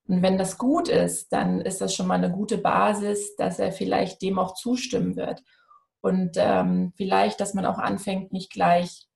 und 0.06 0.22
wenn 0.22 0.38
das 0.38 0.58
gut 0.58 0.88
ist, 0.88 1.32
dann 1.32 1.60
ist 1.60 1.80
das 1.80 1.94
schon 1.94 2.06
mal 2.06 2.14
eine 2.14 2.30
gute 2.30 2.58
Basis, 2.58 3.36
dass 3.36 3.58
er 3.58 3.72
vielleicht 3.72 4.22
dem 4.22 4.38
auch 4.38 4.54
zustimmen 4.54 5.16
wird. 5.16 5.42
Und 6.00 6.32
ähm, 6.36 6.92
vielleicht, 6.96 7.40
dass 7.40 7.54
man 7.54 7.66
auch 7.66 7.78
anfängt, 7.78 8.32
nicht 8.32 8.52
gleich 8.52 9.06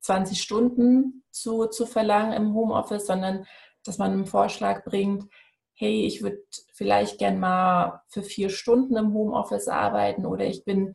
20 0.00 0.40
Stunden 0.40 1.24
zu, 1.30 1.66
zu 1.66 1.86
verlangen 1.86 2.32
im 2.32 2.54
Homeoffice, 2.54 3.06
sondern 3.06 3.46
dass 3.84 3.98
man 3.98 4.12
einen 4.12 4.26
Vorschlag 4.26 4.84
bringt, 4.84 5.24
hey, 5.74 6.04
ich 6.04 6.22
würde 6.22 6.42
vielleicht 6.74 7.18
gern 7.18 7.40
mal 7.40 8.02
für 8.08 8.22
vier 8.22 8.50
Stunden 8.50 8.96
im 8.96 9.14
Homeoffice 9.14 9.68
arbeiten 9.68 10.26
oder 10.26 10.44
ich 10.44 10.64
bin 10.64 10.94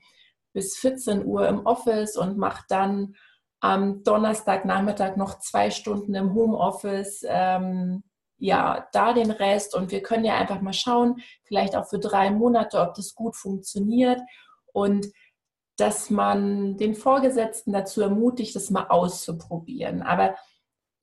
bis 0.55 0.77
14 0.77 1.25
Uhr 1.25 1.47
im 1.47 1.65
Office 1.65 2.17
und 2.17 2.37
mache 2.37 2.63
dann 2.69 3.15
am 3.59 4.03
Donnerstagnachmittag 4.03 5.17
noch 5.17 5.39
zwei 5.39 5.69
Stunden 5.69 6.15
im 6.15 6.33
Homeoffice. 6.33 7.23
Ähm, 7.27 8.03
ja, 8.37 8.87
da 8.93 9.13
den 9.13 9.31
Rest 9.31 9.75
und 9.75 9.91
wir 9.91 10.01
können 10.01 10.25
ja 10.25 10.35
einfach 10.35 10.61
mal 10.61 10.73
schauen, 10.73 11.21
vielleicht 11.43 11.75
auch 11.75 11.87
für 11.87 11.99
drei 11.99 12.31
Monate, 12.31 12.79
ob 12.79 12.93
das 12.95 13.15
gut 13.15 13.35
funktioniert 13.35 14.21
und 14.73 15.07
dass 15.77 16.09
man 16.09 16.77
den 16.77 16.95
Vorgesetzten 16.95 17.73
dazu 17.73 18.01
ermutigt, 18.01 18.55
das 18.55 18.69
mal 18.69 18.87
auszuprobieren. 18.87 20.03
Aber 20.03 20.35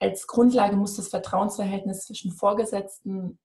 als 0.00 0.26
Grundlage 0.26 0.76
muss 0.76 0.96
das 0.96 1.08
Vertrauensverhältnis 1.08 2.06
zwischen 2.06 2.32
Vorgesetzten 2.32 3.38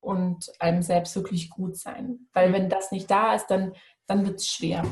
und 0.00 0.52
einem 0.60 0.82
selbst 0.82 1.16
wirklich 1.16 1.50
gut 1.50 1.76
sein. 1.76 2.28
Weil 2.32 2.52
wenn 2.52 2.68
das 2.68 2.92
nicht 2.92 3.10
da 3.10 3.34
ist, 3.34 3.48
dann 3.48 3.74
dann 4.06 4.26
wird 4.26 4.40
es 4.40 4.48
schwer. 4.48 4.84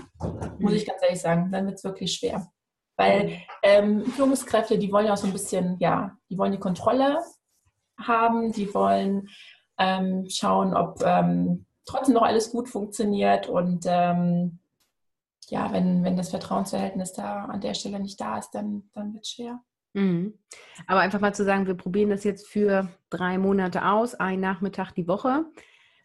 Muss 0.58 0.72
ich 0.72 0.86
ganz 0.86 1.02
ehrlich 1.02 1.20
sagen, 1.20 1.50
dann 1.50 1.66
wird 1.66 1.76
es 1.76 1.84
wirklich 1.84 2.14
schwer. 2.14 2.50
Weil 2.96 3.40
ähm, 3.62 4.04
Führungskräfte, 4.06 4.78
die 4.78 4.92
wollen 4.92 5.06
ja 5.06 5.14
auch 5.14 5.18
so 5.18 5.26
ein 5.26 5.32
bisschen, 5.32 5.76
ja, 5.78 6.16
die 6.30 6.38
wollen 6.38 6.52
die 6.52 6.58
Kontrolle 6.58 7.18
haben, 7.98 8.52
die 8.52 8.72
wollen 8.74 9.28
ähm, 9.78 10.26
schauen, 10.28 10.74
ob 10.74 11.02
ähm, 11.02 11.66
trotzdem 11.84 12.14
noch 12.14 12.22
alles 12.22 12.50
gut 12.50 12.68
funktioniert 12.68 13.48
und 13.48 13.84
ähm, 13.86 14.60
ja, 15.48 15.72
wenn, 15.72 16.04
wenn 16.04 16.16
das 16.16 16.30
Vertrauensverhältnis 16.30 17.12
da 17.12 17.46
an 17.46 17.60
der 17.60 17.74
Stelle 17.74 17.98
nicht 17.98 18.20
da 18.20 18.38
ist, 18.38 18.50
dann, 18.52 18.84
dann 18.92 19.12
wird 19.14 19.24
es 19.24 19.32
schwer. 19.32 19.60
Mhm. 19.94 20.38
Aber 20.86 21.00
einfach 21.00 21.20
mal 21.20 21.34
zu 21.34 21.44
sagen, 21.44 21.66
wir 21.66 21.74
probieren 21.74 22.10
das 22.10 22.24
jetzt 22.24 22.46
für 22.46 22.88
drei 23.10 23.38
Monate 23.38 23.84
aus, 23.84 24.14
ein 24.14 24.40
Nachmittag 24.40 24.92
die 24.92 25.08
Woche. 25.08 25.44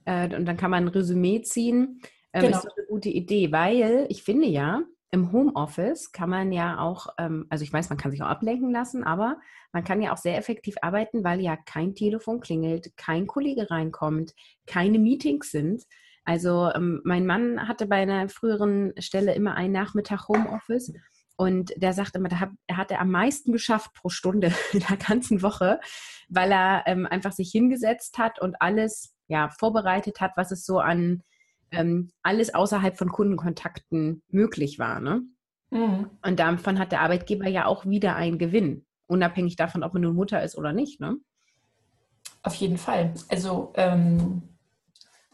Äh, 0.06 0.36
und 0.36 0.46
dann 0.46 0.58
kann 0.58 0.72
man 0.72 0.86
ein 0.86 0.90
Resümee 0.90 1.42
ziehen 1.42 2.02
ähm, 2.38 2.46
genau. 2.46 2.58
ist 2.58 2.66
doch 2.66 2.78
eine 2.78 2.88
gute 2.88 3.10
Idee, 3.10 3.52
weil 3.52 4.06
ich 4.10 4.24
finde 4.24 4.48
ja, 4.48 4.84
im 5.12 5.32
Homeoffice 5.32 6.12
kann 6.12 6.30
man 6.30 6.52
ja 6.52 6.80
auch, 6.80 7.08
ähm, 7.18 7.46
also 7.50 7.64
ich 7.64 7.72
weiß, 7.72 7.90
man 7.90 7.98
kann 7.98 8.12
sich 8.12 8.22
auch 8.22 8.28
ablenken 8.28 8.72
lassen, 8.72 9.04
aber 9.04 9.40
man 9.72 9.84
kann 9.84 10.02
ja 10.02 10.12
auch 10.12 10.18
sehr 10.18 10.38
effektiv 10.38 10.76
arbeiten, 10.82 11.24
weil 11.24 11.40
ja 11.40 11.56
kein 11.56 11.96
Telefon 11.96 12.42
klingelt, 12.42 12.96
kein 12.98 13.26
Kollege 13.26 13.72
reinkommt, 13.72 14.34
keine 14.66 15.00
Meetings 15.00 15.52
sind. 15.52 15.84
Also 16.26 16.70
ähm, 16.76 17.02
mein 17.06 17.26
Mann 17.26 17.68
hatte 17.70 17.88
bei 17.88 17.98
einer 17.98 18.28
früheren 18.28 18.94
Stelle 19.00 19.34
immer 19.34 19.56
einen 19.56 19.72
Nachmittag 19.72 20.28
Homeoffice 20.28 20.92
und 21.38 21.72
der 21.78 21.94
sagt 21.94 22.16
immer, 22.16 22.28
da 22.28 22.42
hat, 22.42 22.50
er 22.66 22.78
hat 22.78 22.92
er 22.92 23.00
am 23.00 23.12
meisten 23.12 23.54
geschafft 23.54 23.94
pro 23.94 24.10
Stunde 24.10 24.52
in 24.74 24.84
der 24.90 24.98
ganzen 24.98 25.42
Woche, 25.42 25.80
weil 26.28 26.52
er 26.52 26.84
ähm, 26.86 27.06
einfach 27.06 27.32
sich 27.32 27.50
hingesetzt 27.52 28.18
hat 28.18 28.42
und 28.42 28.62
alles 28.62 29.16
ja 29.30 29.50
vorbereitet 29.50 30.20
hat, 30.20 30.32
was 30.36 30.52
es 30.52 30.66
so 30.66 30.80
an 30.80 31.24
ähm, 31.72 32.12
alles 32.24 32.54
außerhalb 32.54 32.98
von 32.98 33.12
Kundenkontakten 33.12 34.24
möglich 34.30 34.80
war. 34.80 35.00
Ne? 35.00 35.24
Mhm. 35.70 36.10
Und 36.26 36.40
davon 36.40 36.80
hat 36.80 36.92
der 36.92 37.02
Arbeitgeber 37.02 37.48
ja 37.48 37.66
auch 37.66 37.86
wieder 37.86 38.16
einen 38.16 38.38
Gewinn, 38.38 38.86
unabhängig 39.08 39.56
davon, 39.56 39.84
ob 39.84 39.94
man 39.94 40.04
nun 40.04 40.16
Mutter 40.16 40.42
ist 40.44 40.58
oder 40.58 40.74
nicht. 40.74 41.00
Ne? 41.00 41.18
Auf 42.44 42.56
jeden 42.56 42.78
Fall. 42.78 43.14
Also 43.30 43.74
ähm, 43.76 44.44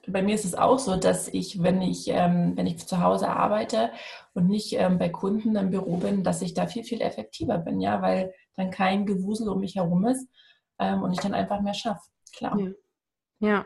bei 0.08 0.22
mir 0.22 0.36
ist 0.36 0.46
es 0.46 0.56
auch 0.56 0.80
so, 0.80 0.98
dass 0.98 1.28
ich, 1.30 1.64
wenn 1.64 1.82
ich, 1.82 2.08
ähm, 2.10 2.54
wenn 2.56 2.68
ich 2.68 2.86
zu 2.86 3.02
Hause 3.02 3.30
arbeite 3.30 3.92
und 4.34 4.48
nicht 4.48 4.74
ähm, 4.74 4.98
bei 4.98 5.10
Kunden 5.10 5.56
im 5.56 5.70
Büro 5.70 5.98
bin, 5.98 6.24
dass 6.24 6.42
ich 6.42 6.54
da 6.54 6.68
viel, 6.68 6.84
viel 6.84 7.02
effektiver 7.02 7.58
bin, 7.58 7.80
ja, 7.80 8.02
weil 8.02 8.34
dann 8.56 8.70
kein 8.70 9.06
Gewusel 9.06 9.48
um 9.48 9.60
mich 9.62 9.76
herum 9.76 10.06
ist 10.06 10.28
ähm, 10.80 11.04
und 11.04 11.14
ich 11.14 11.20
dann 11.20 11.34
einfach 11.34 11.62
mehr 11.62 11.74
schaffe. 11.74 12.02
Klar. 12.36 12.58
Ja. 12.60 12.72
ja. 13.40 13.66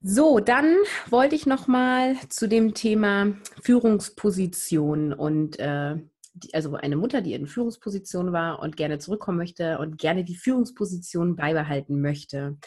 So, 0.00 0.38
dann 0.38 0.76
wollte 1.10 1.34
ich 1.34 1.44
noch 1.44 1.66
mal 1.66 2.14
zu 2.28 2.48
dem 2.48 2.72
Thema 2.74 3.34
Führungsposition 3.62 5.12
und 5.12 5.58
äh, 5.58 5.96
also 6.52 6.74
eine 6.76 6.94
Mutter, 6.94 7.20
die 7.20 7.34
in 7.34 7.48
Führungsposition 7.48 8.32
war 8.32 8.60
und 8.60 8.76
gerne 8.76 9.00
zurückkommen 9.00 9.38
möchte 9.38 9.78
und 9.78 9.98
gerne 9.98 10.22
die 10.22 10.36
Führungsposition 10.36 11.34
beibehalten 11.34 12.00
möchte. 12.00 12.58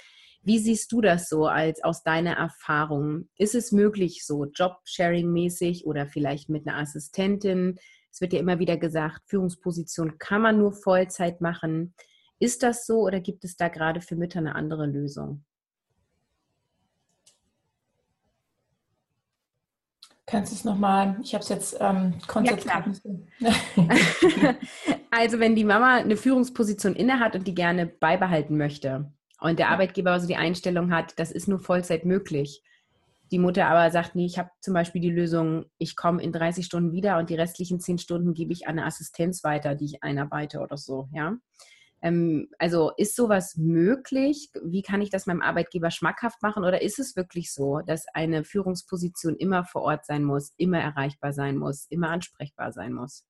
Wie 0.43 0.59
siehst 0.59 0.91
du 0.91 0.99
das 0.99 1.29
so 1.29 1.45
als 1.45 1.81
aus 1.83 2.03
deiner 2.03 2.33
Erfahrung? 2.33 3.29
Ist 3.37 3.55
es 3.55 3.71
möglich, 3.71 4.25
so 4.25 4.45
Job-Sharing-mäßig 4.45 5.85
oder 5.85 6.07
vielleicht 6.07 6.49
mit 6.49 6.67
einer 6.67 6.79
Assistentin? 6.79 7.77
Es 8.11 8.19
wird 8.19 8.33
ja 8.33 8.41
immer 8.41 8.59
wieder 8.59 8.75
gesagt, 8.75 9.21
Führungsposition 9.27 10.17
kann 10.17 10.41
man 10.41 10.57
nur 10.57 10.73
Vollzeit 10.73 11.39
machen. 11.39 11.93
Ist 12.39 12.61
das 12.61 12.85
so 12.85 13.01
oder 13.01 13.21
gibt 13.21 13.45
es 13.45 13.55
da 13.55 13.69
gerade 13.69 14.01
für 14.01 14.17
Mütter 14.17 14.39
eine 14.39 14.55
andere 14.55 14.85
Lösung? 14.85 15.45
Kannst 20.31 20.53
du 20.53 20.55
es 20.55 20.63
nochmal, 20.63 21.17
ich 21.21 21.33
habe 21.33 21.43
es 21.43 21.49
jetzt 21.49 21.77
ähm, 21.81 22.13
konzentriert. 22.25 23.01
Ja, 23.39 23.51
also 25.11 25.39
wenn 25.39 25.57
die 25.57 25.65
Mama 25.65 25.95
eine 25.95 26.15
Führungsposition 26.15 26.95
innehat 26.95 27.35
und 27.35 27.45
die 27.45 27.53
gerne 27.53 27.85
beibehalten 27.85 28.55
möchte 28.55 29.11
und 29.41 29.59
der 29.59 29.67
Arbeitgeber 29.67 30.13
also 30.13 30.27
die 30.27 30.37
Einstellung 30.37 30.93
hat, 30.95 31.19
das 31.19 31.31
ist 31.31 31.49
nur 31.49 31.59
Vollzeit 31.59 32.05
möglich, 32.05 32.63
die 33.29 33.39
Mutter 33.39 33.67
aber 33.67 33.91
sagt, 33.91 34.15
nee, 34.15 34.25
ich 34.25 34.39
habe 34.39 34.51
zum 34.61 34.73
Beispiel 34.73 35.01
die 35.01 35.09
Lösung, 35.09 35.65
ich 35.77 35.97
komme 35.97 36.23
in 36.23 36.31
30 36.31 36.65
Stunden 36.65 36.93
wieder 36.93 37.17
und 37.17 37.29
die 37.29 37.35
restlichen 37.35 37.81
10 37.81 37.97
Stunden 37.97 38.33
gebe 38.33 38.53
ich 38.53 38.67
an 38.67 38.79
eine 38.79 38.85
Assistenz 38.85 39.43
weiter, 39.43 39.75
die 39.75 39.85
ich 39.85 40.03
einarbeite 40.03 40.61
oder 40.61 40.77
so, 40.77 41.09
ja. 41.11 41.35
Ähm, 42.01 42.49
also 42.57 42.91
ist 42.97 43.15
sowas 43.15 43.55
möglich? 43.57 44.49
Wie 44.63 44.81
kann 44.81 45.01
ich 45.01 45.09
das 45.09 45.25
meinem 45.25 45.41
Arbeitgeber 45.41 45.91
schmackhaft 45.91 46.41
machen? 46.41 46.63
Oder 46.63 46.81
ist 46.81 46.99
es 46.99 47.15
wirklich 47.15 47.53
so, 47.53 47.79
dass 47.85 48.05
eine 48.13 48.43
Führungsposition 48.43 49.35
immer 49.35 49.63
vor 49.65 49.83
Ort 49.83 50.05
sein 50.05 50.23
muss, 50.23 50.53
immer 50.57 50.79
erreichbar 50.79 51.33
sein 51.33 51.57
muss, 51.57 51.85
immer 51.89 52.09
ansprechbar 52.09 52.71
sein 52.71 52.93
muss? 52.93 53.25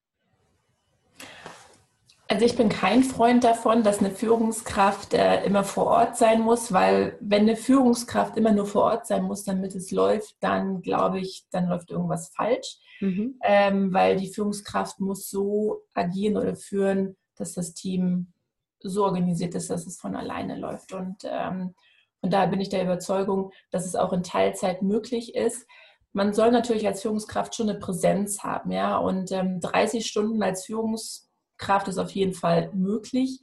Also 2.31 2.45
ich 2.45 2.55
bin 2.55 2.69
kein 2.69 3.03
Freund 3.03 3.43
davon, 3.43 3.84
dass 3.84 3.99
eine 3.99 4.10
Führungskraft 4.10 5.13
äh, 5.13 5.43
immer 5.43 5.65
vor 5.65 5.88
Ort 5.88 6.15
sein 6.15 6.39
muss, 6.39 6.71
weil 6.71 7.17
wenn 7.19 7.41
eine 7.41 7.57
Führungskraft 7.57 8.38
immer 8.38 8.53
nur 8.53 8.65
vor 8.65 8.84
Ort 8.84 9.05
sein 9.05 9.23
muss, 9.23 9.43
damit 9.43 9.75
es 9.75 9.91
läuft, 9.91 10.38
dann 10.39 10.81
glaube 10.81 11.19
ich, 11.19 11.45
dann 11.51 11.67
läuft 11.67 11.91
irgendwas 11.91 12.29
falsch, 12.34 12.77
mhm. 13.01 13.38
ähm, 13.43 13.93
weil 13.93 14.15
die 14.15 14.31
Führungskraft 14.31 15.01
muss 15.01 15.29
so 15.29 15.81
agieren 15.93 16.38
oder 16.38 16.55
führen, 16.55 17.17
dass 17.36 17.53
das 17.53 17.73
Team 17.73 18.31
so 18.84 19.06
organisiert 19.06 19.56
ist, 19.56 19.70
dass 19.70 19.86
es 19.86 20.00
von 20.00 20.15
alleine 20.15 20.58
läuft. 20.58 20.94
Und 20.94 21.24
ähm, 21.24 21.74
von 22.20 22.30
daher 22.30 22.48
bin 22.48 22.62
ich 22.62 22.70
der 22.70 22.84
Überzeugung, 22.84 23.52
dass 23.72 23.86
es 23.86 23.96
auch 23.96 24.13
in 24.13 24.24
Teilzeit 24.24 24.82
möglich 24.82 25.36
ist. 25.36 25.67
Man 26.13 26.34
soll 26.34 26.52
natürlich 26.52 26.86
als 26.86 27.02
Führungskraft 27.02 27.56
schon 27.56 27.70
eine 27.70 27.80
Präsenz 27.80 28.44
haben, 28.44 28.72
ja. 28.72 28.98
Und 28.98 29.32
ähm, 29.32 29.60
30 29.60 30.06
Stunden 30.06 30.44
als 30.44 30.65
Führungskraft 30.65 31.88
ist 31.88 31.98
auf 31.98 32.12
jeden 32.12 32.34
Fall 32.34 32.72
möglich. 32.74 33.39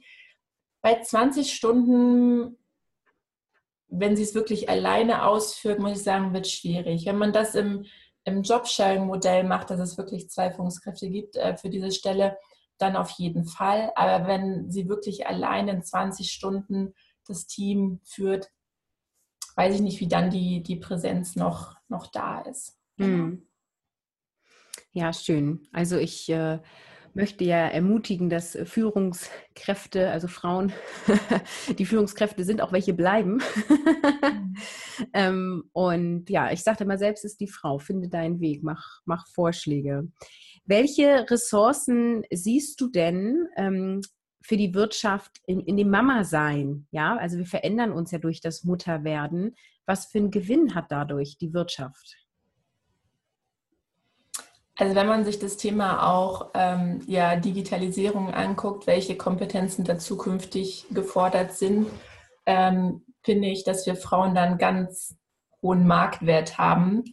Bei 0.81 1.01
20 1.01 1.53
Stunden, 1.53 2.57
wenn 3.87 4.15
sie 4.15 4.23
es 4.23 4.35
wirklich 4.35 4.69
alleine 4.69 5.25
ausführt, 5.25 5.79
muss 5.79 5.97
ich 5.97 6.03
sagen, 6.03 6.33
wird 6.33 6.47
schwierig. 6.47 7.05
Wenn 7.05 7.17
man 7.17 7.33
das 7.33 7.55
im, 7.55 7.85
im 8.23 8.43
Jobsharing-Modell 8.43 9.43
macht, 9.43 9.71
dass 9.71 9.79
es 9.79 9.97
wirklich 9.97 10.29
zwei 10.29 10.51
Führungskräfte 10.51 11.09
gibt 11.09 11.35
äh, 11.35 11.57
für 11.57 11.69
diese 11.69 11.91
Stelle, 11.91 12.37
dann 12.79 12.95
auf 12.95 13.11
jeden 13.11 13.45
Fall. 13.45 13.91
Aber 13.95 14.27
wenn 14.27 14.71
sie 14.71 14.89
wirklich 14.89 15.27
allein 15.27 15.67
in 15.67 15.83
20 15.83 16.31
Stunden 16.31 16.93
das 17.27 17.45
Team 17.45 17.99
führt, 18.03 18.51
weiß 19.55 19.75
ich 19.75 19.81
nicht, 19.81 19.99
wie 19.99 20.07
dann 20.07 20.29
die, 20.29 20.63
die 20.63 20.77
Präsenz 20.77 21.35
noch, 21.35 21.75
noch 21.87 22.07
da 22.07 22.41
ist. 22.41 22.77
Hm. 22.97 23.45
Ja, 24.91 25.13
schön. 25.13 25.67
Also 25.71 25.97
ich 25.97 26.29
äh, 26.29 26.59
möchte 27.13 27.43
ja 27.43 27.67
ermutigen, 27.67 28.29
dass 28.29 28.57
Führungskräfte, 28.63 30.09
also 30.11 30.27
Frauen, 30.27 30.71
die 31.77 31.85
Führungskräfte 31.85 32.43
sind, 32.43 32.61
auch 32.61 32.71
welche 32.71 32.93
bleiben. 32.93 33.41
Mhm. 33.67 34.55
ähm, 35.13 35.63
und 35.73 36.29
ja, 36.29 36.51
ich 36.51 36.63
sagte 36.63 36.85
mal, 36.85 36.97
selbst 36.97 37.25
ist 37.25 37.39
die 37.39 37.47
Frau, 37.47 37.77
finde 37.77 38.09
deinen 38.09 38.39
Weg, 38.39 38.63
mach, 38.63 39.01
mach 39.05 39.27
Vorschläge. 39.27 40.07
Welche 40.69 41.25
Ressourcen 41.31 42.23
siehst 42.29 42.79
du 42.79 42.89
denn 42.89 43.47
ähm, 43.57 44.01
für 44.39 44.55
die 44.55 44.75
Wirtschaft 44.75 45.41
in, 45.47 45.61
in 45.61 45.77
dem 45.77 45.89
Mama-Sein? 45.89 46.85
Ja, 46.91 47.17
also 47.17 47.39
wir 47.39 47.47
verändern 47.47 47.91
uns 47.91 48.11
ja 48.11 48.19
durch 48.19 48.39
das 48.39 48.63
Mutterwerden. 48.63 49.55
Was 49.87 50.05
für 50.05 50.19
einen 50.19 50.29
Gewinn 50.29 50.75
hat 50.75 50.91
dadurch 50.91 51.39
die 51.39 51.53
Wirtschaft? 51.55 52.17
Also 54.75 54.93
wenn 54.93 55.07
man 55.07 55.25
sich 55.25 55.39
das 55.39 55.57
Thema 55.57 56.07
auch 56.07 56.51
ähm, 56.53 57.01
ja, 57.07 57.35
Digitalisierung 57.35 58.31
anguckt, 58.31 58.85
welche 58.85 59.17
Kompetenzen 59.17 59.85
da 59.85 59.97
zukünftig 59.97 60.85
gefordert 60.91 61.53
sind, 61.53 61.87
ähm, 62.45 63.01
finde 63.23 63.47
ich, 63.47 63.63
dass 63.63 63.87
wir 63.87 63.95
Frauen 63.95 64.35
dann 64.35 64.59
ganz 64.59 65.17
hohen 65.63 65.87
Marktwert 65.87 66.59
haben 66.59 67.05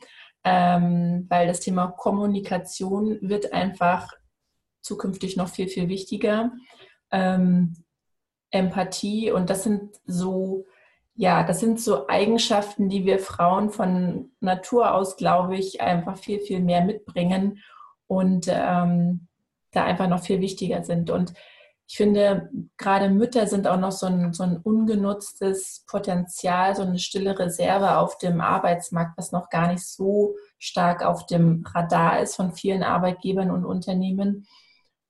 ähm, 0.49 1.27
weil 1.29 1.49
das 1.49 1.59
Thema 1.59 1.89
Kommunikation 1.89 3.19
wird 3.21 3.53
einfach 3.53 4.13
zukünftig 4.81 5.37
noch 5.37 5.49
viel, 5.49 5.67
viel 5.67 5.89
wichtiger. 5.89 6.53
Ähm, 7.11 7.75
Empathie 8.51 9.33
und 9.33 9.51
das 9.51 9.65
sind 9.65 9.97
so, 10.07 10.65
ja, 11.17 11.43
das 11.43 11.59
sind 11.59 11.81
so 11.81 12.07
Eigenschaften, 12.07 12.89
die 12.89 13.05
wir 13.05 13.19
Frauen 13.19 13.71
von 13.71 14.31
Natur 14.39 14.95
aus, 14.95 15.17
glaube 15.17 15.57
ich, 15.57 15.81
einfach 15.81 16.17
viel, 16.17 16.39
viel 16.39 16.61
mehr 16.61 16.85
mitbringen 16.85 17.59
und 18.07 18.47
ähm, 18.49 19.27
da 19.73 19.83
einfach 19.83 20.09
noch 20.09 20.23
viel 20.23 20.41
wichtiger 20.41 20.85
sind. 20.85 21.11
Und 21.11 21.35
ich 21.88 21.96
finde, 21.96 22.51
gerade 22.77 23.09
Mütter 23.09 23.46
sind 23.46 23.68
auch 23.68 23.79
noch 23.79 23.92
so 23.92 24.07
ein, 24.07 24.33
so 24.33 24.42
ein 24.42 24.57
ungenutztes 24.57 25.85
Potenzial, 25.87 26.75
so 26.75 26.83
eine 26.83 26.99
stille 26.99 27.38
Reserve 27.38 27.99
auf 27.99 28.18
dem 28.18 28.40
Arbeitsmarkt, 28.40 29.16
was 29.16 29.31
noch 29.31 29.51
gar 29.51 29.68
nicht 29.68 29.87
so 29.87 30.35
stark 30.59 31.05
auf 31.05 31.27
dem 31.27 31.64
Radar 31.64 32.20
ist 32.20 32.35
von 32.35 32.53
vielen 32.53 32.83
Arbeitgebern 32.83 33.53
und 33.53 33.64
Unternehmen. 33.64 34.49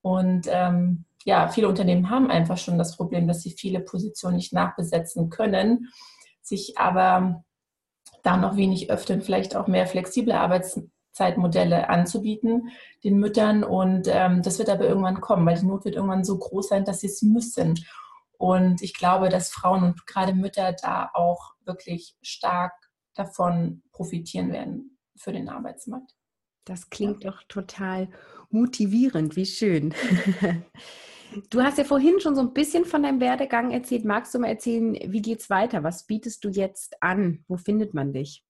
Und 0.03 0.49
ähm, 0.51 1.07
ja, 1.25 1.49
viele 1.49 1.69
Unternehmen 1.69 2.11
haben 2.11 2.31
einfach 2.31 2.59
schon 2.59 2.77
das 2.77 2.97
Problem, 2.97 3.27
dass 3.27 3.43
sie 3.43 3.51
viele 3.51 3.81
Positionen 3.81 4.37
nicht 4.37 4.53
nachbesetzen 4.53 5.31
können, 5.31 5.89
sich 6.43 6.77
aber 6.77 7.43
da 8.23 8.37
noch 8.37 8.57
wenig 8.57 8.91
öffnen, 8.91 9.23
vielleicht 9.23 9.57
auch 9.57 9.67
mehr 9.67 9.87
flexible 9.87 10.35
Arbeits 10.35 10.81
Zeitmodelle 11.17 11.89
anzubieten 11.89 12.69
den 13.03 13.19
Müttern. 13.19 13.65
Und 13.65 14.07
ähm, 14.09 14.43
das 14.43 14.59
wird 14.59 14.69
aber 14.69 14.87
irgendwann 14.87 15.21
kommen, 15.21 15.47
weil 15.47 15.59
die 15.59 15.67
Not 15.67 15.85
wird 15.85 15.97
irgendwann 15.97 16.25
so 16.25 16.37
groß 16.39 16.69
sein, 16.69 16.85
dass 16.85 17.01
sie 17.01 17.07
es 17.07 17.23
müssen. 17.23 17.81
Und 18.39 18.83
ich 18.83 18.93
glaube, 18.93 19.31
dass 19.31 19.51
Frauen 19.51 19.83
und 19.83 20.07
gerade 20.07 20.35
Mütter 20.35 20.75
da 20.75 21.11
auch 21.15 21.55
wirklich 21.65 22.17
stark 22.21 22.75
davon 23.15 23.83
profitieren 23.93 24.53
werden 24.53 24.99
für 25.17 25.33
den 25.33 25.49
Arbeitsmarkt. 25.49 26.15
Das 26.67 26.91
klingt 26.91 27.25
doch 27.25 27.43
total 27.49 28.11
motivierend. 28.51 29.37
Wie 29.37 29.47
schön. 29.47 29.95
Du 31.51 31.61
hast 31.61 31.77
ja 31.77 31.83
vorhin 31.83 32.21
schon 32.21 32.37
so 32.37 32.41
ein 32.41 32.55
bisschen 32.55 32.85
von 32.85 33.03
deinem 33.03 33.21
Werdegang 33.21 33.73
erzählt. 33.73 34.05
Magst 34.05 34.33
du 34.33 34.39
mal 34.39 34.47
erzählen, 34.47 34.95
wie 34.95 35.21
geht 35.21 35.41
es 35.41 35.51
weiter? 35.51 35.83
Was 35.83 36.07
bietest 36.07 36.45
du 36.45 36.49
jetzt 36.51 37.03
an? 37.03 37.45
Wo 37.49 37.57
findet 37.57 37.95
man 37.95 38.13
dich? 38.13 38.45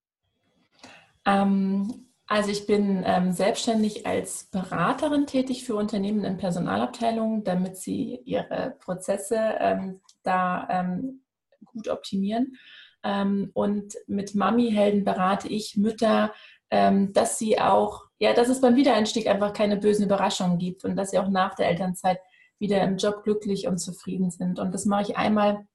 Ähm, 1.24 2.05
also 2.26 2.50
ich 2.50 2.66
bin 2.66 3.02
ähm, 3.06 3.32
selbstständig 3.32 4.06
als 4.06 4.44
Beraterin 4.50 5.26
tätig 5.26 5.64
für 5.64 5.76
Unternehmen 5.76 6.24
in 6.24 6.36
Personalabteilungen, 6.36 7.44
damit 7.44 7.76
sie 7.76 8.20
ihre 8.24 8.76
Prozesse 8.80 9.38
ähm, 9.60 10.00
da 10.24 10.66
ähm, 10.70 11.22
gut 11.64 11.88
optimieren. 11.88 12.56
Ähm, 13.04 13.50
und 13.54 13.94
mit 14.08 14.34
Mami-Helden 14.34 15.04
berate 15.04 15.46
ich 15.46 15.76
Mütter, 15.76 16.32
ähm, 16.70 17.12
dass 17.12 17.38
sie 17.38 17.60
auch, 17.60 18.02
ja, 18.18 18.32
dass 18.32 18.48
es 18.48 18.60
beim 18.60 18.74
Wiedereinstieg 18.74 19.28
einfach 19.28 19.52
keine 19.52 19.76
bösen 19.76 20.06
Überraschungen 20.06 20.58
gibt 20.58 20.84
und 20.84 20.96
dass 20.96 21.12
sie 21.12 21.18
auch 21.20 21.28
nach 21.28 21.54
der 21.54 21.68
Elternzeit 21.68 22.18
wieder 22.58 22.82
im 22.82 22.96
Job 22.96 23.22
glücklich 23.22 23.68
und 23.68 23.78
zufrieden 23.78 24.30
sind. 24.30 24.58
Und 24.58 24.72
das 24.72 24.84
mache 24.84 25.02
ich 25.02 25.16
einmal 25.16 25.66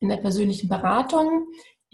in 0.00 0.08
der 0.08 0.16
persönlichen 0.16 0.68
Beratung. 0.68 1.46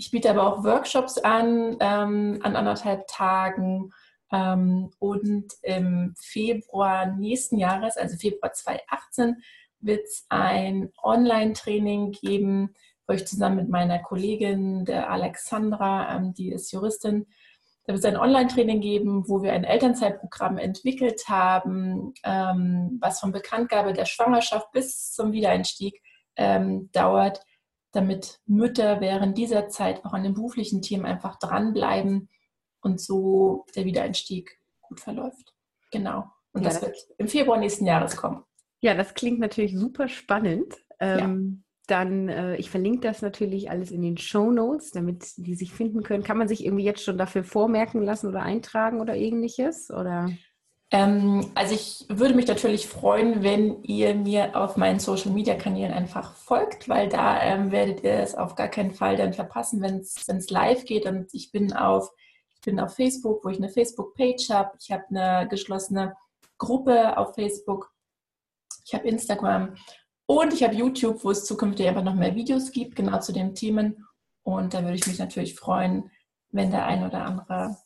Ich 0.03 0.11
biete 0.11 0.31
aber 0.31 0.49
auch 0.49 0.65
Workshops 0.65 1.17
an, 1.17 1.77
ähm, 1.79 2.41
an 2.43 2.57
anderthalb 2.57 3.07
Tagen. 3.07 3.93
Ähm, 4.33 4.91
und 4.99 5.53
im 5.63 6.17
Februar 6.19 7.07
nächsten 7.07 7.57
Jahres, 7.57 7.97
also 7.97 8.17
Februar 8.17 8.53
2018, 8.53 9.37
wird 9.79 10.05
es 10.05 10.27
ein 10.29 10.91
Online-Training 11.05 12.11
geben, 12.11 12.75
wo 13.07 13.15
ich 13.15 13.29
zusammen 13.29 13.59
mit 13.59 13.69
meiner 13.69 14.01
Kollegin, 14.01 14.85
der 14.85 15.09
Alexandra, 15.09 16.17
ähm, 16.17 16.35
die 16.35 16.51
ist 16.51 16.73
Juristin, 16.73 17.29
da 17.85 17.93
wird 17.93 18.05
es 18.05 18.11
ein 18.11 18.17
Online-Training 18.17 18.81
geben, 18.81 19.29
wo 19.29 19.45
wir 19.45 19.53
ein 19.53 19.63
Elternzeitprogramm 19.63 20.59
entwickelt 20.59 21.29
haben, 21.29 22.13
ähm, 22.25 22.99
was 23.01 23.21
von 23.21 23.31
Bekanntgabe 23.31 23.93
der 23.93 24.07
Schwangerschaft 24.07 24.73
bis 24.73 25.13
zum 25.13 25.31
Wiedereinstieg 25.31 26.03
ähm, 26.35 26.91
dauert 26.91 27.41
damit 27.93 28.41
Mütter 28.47 29.01
während 29.01 29.39
dieser 29.39 29.69
Zeit 29.69 30.05
auch 30.05 30.13
an 30.13 30.23
den 30.23 30.35
beruflichen 30.35 30.83
Themen 30.83 31.05
einfach 31.05 31.39
dranbleiben 31.39 32.29
und 32.81 33.01
so 33.01 33.67
der 33.77 33.85
Wiedereinstieg 33.85 34.59
gut 34.81 35.01
verläuft. 35.01 35.55
Genau. 35.91 36.25
Und 36.53 36.63
ja, 36.63 36.69
das, 36.69 36.81
das 36.81 36.89
wird 36.89 36.97
im 37.19 37.29
Februar 37.29 37.59
nächsten 37.59 37.87
Jahres 37.87 38.17
kommen. 38.17 38.43
Ja, 38.81 38.95
das 38.95 39.15
klingt 39.15 39.39
natürlich 39.39 39.77
super 39.77 40.09
spannend. 40.09 40.75
Ähm, 40.99 41.19
ja. 41.19 41.63
Dann, 41.87 42.29
äh, 42.29 42.57
ich 42.57 42.71
verlinke 42.71 43.01
das 43.01 43.23
natürlich 43.23 43.71
alles 43.71 43.91
in 43.91 44.03
den 44.03 44.17
Show 44.17 44.51
Notes, 44.51 44.91
damit 44.91 45.37
die 45.37 45.55
sich 45.55 45.73
finden 45.73 46.03
können. 46.03 46.23
Kann 46.23 46.39
man 46.39 46.49
sich 46.49 46.65
irgendwie 46.65 46.85
jetzt 46.85 47.03
schon 47.03 47.19
dafür 47.19 47.45
vormerken 47.45 48.03
lassen 48.03 48.29
oder 48.29 48.43
eintragen 48.43 49.01
oder 49.01 49.15
ähnliches? 49.15 49.91
Oder? 49.91 50.31
Ähm, 50.93 51.51
also 51.55 51.75
ich 51.75 52.05
würde 52.11 52.35
mich 52.35 52.47
natürlich 52.47 52.87
freuen, 52.87 53.43
wenn 53.43 53.83
ihr 53.83 54.15
mir 54.15 54.55
auf 54.55 54.77
meinen 54.77 55.01
Social-Media-Kanälen 55.01 55.91
einfach 55.91 56.35
folgt, 56.35 56.87
weil 56.87 57.09
da 57.09 57.43
ähm, 57.43 57.73
werdet 57.73 58.05
ihr 58.05 58.13
es 58.13 58.35
auf 58.35 58.55
gar 58.55 58.69
keinen 58.69 58.93
Fall 58.93 59.17
dann 59.17 59.33
verpassen, 59.33 59.81
wenn 59.81 60.01
es 60.01 60.51
live 60.51 60.85
geht. 60.85 61.07
Und 61.07 61.33
ich 61.33 61.51
bin 61.51 61.73
auf, 61.73 62.11
ich 62.55 62.61
bin 62.61 62.79
auf 62.79 62.95
Facebook, 62.95 63.43
wo 63.43 63.49
ich 63.49 63.57
eine 63.57 63.71
Facebook-Page 63.71 64.51
habe. 64.51 64.73
Ich 64.81 64.93
habe 64.93 65.05
eine 65.09 65.49
geschlossene 65.49 66.15
Gruppe 66.59 67.17
auf 67.17 67.35
Facebook. 67.35 67.91
Ich 68.85 68.93
habe 68.93 69.09
Instagram 69.09 69.75
und 70.27 70.53
ich 70.53 70.63
habe 70.63 70.75
YouTube, 70.75 71.25
wo 71.25 71.31
es 71.31 71.47
zukünftig 71.47 71.89
einfach 71.89 72.05
noch 72.05 72.15
mehr 72.15 72.35
Videos 72.35 72.71
gibt, 72.71 72.97
genau 72.97 73.19
zu 73.21 73.33
den 73.33 73.55
Themen. 73.55 74.07
Und 74.43 74.75
da 74.75 74.83
würde 74.83 74.97
ich 74.97 75.07
mich 75.07 75.19
natürlich 75.19 75.55
freuen, 75.55 76.11
wenn 76.51 76.71
der 76.71 76.85
ein 76.85 77.07
oder 77.07 77.25
andere 77.25 77.79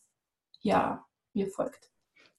ja 0.60 1.06
mir 1.34 1.48
folgt. 1.48 1.90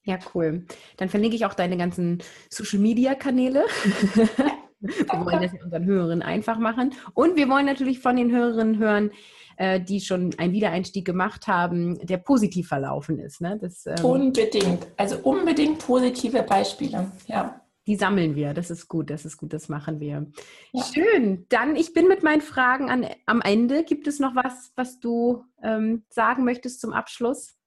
Ja, 0.08 0.18
cool. 0.34 0.64
Dann 0.96 1.10
verlinke 1.10 1.36
ich 1.36 1.44
auch 1.44 1.52
deine 1.52 1.76
ganzen 1.76 2.22
Social 2.48 2.78
Media 2.78 3.14
Kanäle. 3.14 3.64
wir 4.80 5.26
wollen 5.26 5.42
das 5.42 5.52
unseren 5.62 5.84
Hörerinnen 5.84 6.22
einfach 6.22 6.58
machen. 6.58 6.94
Und 7.12 7.36
wir 7.36 7.50
wollen 7.50 7.66
natürlich 7.66 8.00
von 8.00 8.16
den 8.16 8.32
Hörerinnen 8.32 8.78
hören, 8.78 9.10
äh, 9.58 9.78
die 9.78 10.00
schon 10.00 10.34
einen 10.38 10.54
Wiedereinstieg 10.54 11.04
gemacht 11.04 11.46
haben, 11.46 11.98
der 12.06 12.16
positiv 12.16 12.68
verlaufen 12.68 13.18
ist. 13.18 13.42
Ne? 13.42 13.58
Das, 13.60 13.84
ähm, 13.84 14.02
unbedingt. 14.02 14.86
Also 14.96 15.18
unbedingt 15.18 15.78
positive 15.78 16.42
Beispiele. 16.42 17.12
Ja. 17.26 17.60
Die 17.86 17.96
sammeln 17.96 18.34
wir. 18.34 18.54
Das 18.54 18.70
ist 18.70 18.88
gut. 18.88 19.10
Das 19.10 19.26
ist 19.26 19.36
gut. 19.36 19.52
Das 19.52 19.68
machen 19.68 20.00
wir. 20.00 20.26
Ja. 20.72 20.84
Schön. 20.84 21.44
Dann, 21.50 21.76
ich 21.76 21.92
bin 21.92 22.08
mit 22.08 22.22
meinen 22.22 22.40
Fragen 22.40 22.88
an, 22.88 23.06
am 23.26 23.42
Ende. 23.42 23.84
Gibt 23.84 24.06
es 24.06 24.20
noch 24.20 24.34
was, 24.34 24.72
was 24.74 25.00
du 25.00 25.44
ähm, 25.62 26.04
sagen 26.08 26.44
möchtest 26.44 26.80
zum 26.80 26.94
Abschluss? 26.94 27.57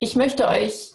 Ich 0.00 0.14
möchte 0.14 0.46
euch 0.46 0.92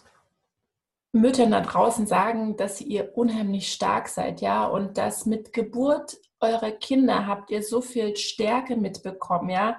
Müttern 1.12 1.52
da 1.52 1.62
draußen 1.62 2.08
sagen, 2.08 2.56
dass 2.56 2.80
ihr 2.80 3.18
unheimlich 3.18 3.72
stark 3.72 4.08
seid, 4.08 4.42
ja, 4.42 4.66
und 4.66 4.98
dass 4.98 5.26
mit 5.26 5.52
Geburt 5.52 6.18
eurer 6.39 6.72
Kinder 6.72 7.28
habt 7.28 7.52
ihr 7.52 7.62
so 7.62 7.82
viel 7.82 8.16
Stärke 8.16 8.78
mitbekommen, 8.78 9.50
ja. 9.50 9.78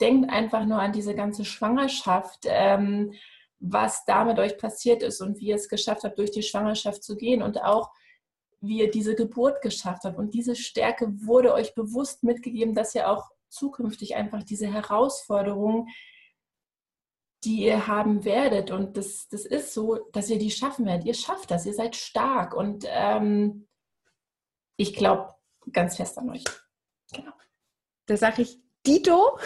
Denkt 0.00 0.30
einfach 0.30 0.66
nur 0.66 0.78
an 0.78 0.92
diese 0.92 1.14
ganze 1.14 1.46
Schwangerschaft, 1.46 2.40
ähm, 2.44 3.14
was 3.58 4.04
da 4.04 4.24
mit 4.24 4.38
euch 4.38 4.58
passiert 4.58 5.02
ist 5.02 5.22
und 5.22 5.38
wie 5.38 5.46
ihr 5.46 5.56
es 5.56 5.70
geschafft 5.70 6.04
habt, 6.04 6.18
durch 6.18 6.30
die 6.30 6.42
Schwangerschaft 6.42 7.02
zu 7.02 7.16
gehen 7.16 7.42
und 7.42 7.62
auch 7.62 7.90
wie 8.60 8.80
ihr 8.80 8.90
diese 8.90 9.14
Geburt 9.14 9.62
geschafft 9.62 10.04
habt. 10.04 10.18
Und 10.18 10.34
diese 10.34 10.54
Stärke 10.54 11.08
wurde 11.26 11.54
euch 11.54 11.74
bewusst 11.74 12.24
mitgegeben, 12.24 12.74
dass 12.74 12.94
ihr 12.94 13.10
auch 13.10 13.30
zukünftig 13.48 14.16
einfach 14.16 14.42
diese 14.42 14.66
Herausforderungen 14.66 15.88
die 17.44 17.64
ihr 17.64 17.86
haben 17.86 18.24
werdet. 18.24 18.70
Und 18.70 18.96
das, 18.96 19.28
das 19.28 19.44
ist 19.44 19.74
so, 19.74 19.96
dass 20.12 20.30
ihr 20.30 20.38
die 20.38 20.50
schaffen 20.50 20.86
werdet. 20.86 21.06
Ihr 21.06 21.14
schafft 21.14 21.50
das, 21.50 21.66
ihr 21.66 21.74
seid 21.74 21.96
stark. 21.96 22.54
Und 22.54 22.84
ähm, 22.88 23.66
ich 24.76 24.94
glaube 24.94 25.34
ganz 25.72 25.96
fest 25.96 26.18
an 26.18 26.30
euch. 26.30 26.44
Genau. 27.12 27.32
Da 28.06 28.16
sage 28.16 28.42
ich 28.42 28.60
Dito. 28.86 29.38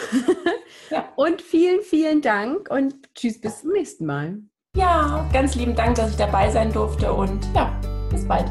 ja. 0.89 1.11
Und 1.15 1.41
vielen, 1.41 1.81
vielen 1.81 2.21
Dank 2.21 2.69
und 2.69 2.93
tschüss, 3.15 3.41
bis 3.41 3.61
zum 3.61 3.71
nächsten 3.71 4.05
Mal. 4.05 4.39
Ja, 4.75 5.27
ganz 5.33 5.55
lieben 5.55 5.75
Dank, 5.75 5.95
dass 5.95 6.11
ich 6.11 6.17
dabei 6.17 6.49
sein 6.49 6.71
durfte 6.71 7.11
und 7.11 7.45
ja, 7.53 7.77
bis 8.09 8.25
bald. 8.25 8.49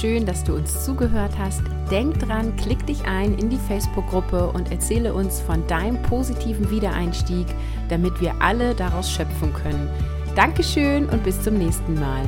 Schön, 0.00 0.24
dass 0.24 0.44
du 0.44 0.54
uns 0.54 0.86
zugehört 0.86 1.32
hast. 1.38 1.60
Denk 1.90 2.20
dran, 2.20 2.56
klick 2.56 2.86
dich 2.86 3.04
ein 3.04 3.36
in 3.36 3.50
die 3.50 3.58
Facebook-Gruppe 3.58 4.50
und 4.50 4.72
erzähle 4.72 5.12
uns 5.12 5.40
von 5.42 5.66
deinem 5.66 6.00
positiven 6.00 6.70
Wiedereinstieg, 6.70 7.46
damit 7.90 8.18
wir 8.18 8.40
alle 8.40 8.74
daraus 8.74 9.10
schöpfen 9.10 9.52
können. 9.52 9.90
Dankeschön 10.34 11.06
und 11.10 11.22
bis 11.22 11.42
zum 11.42 11.58
nächsten 11.58 12.00
Mal. 12.00 12.24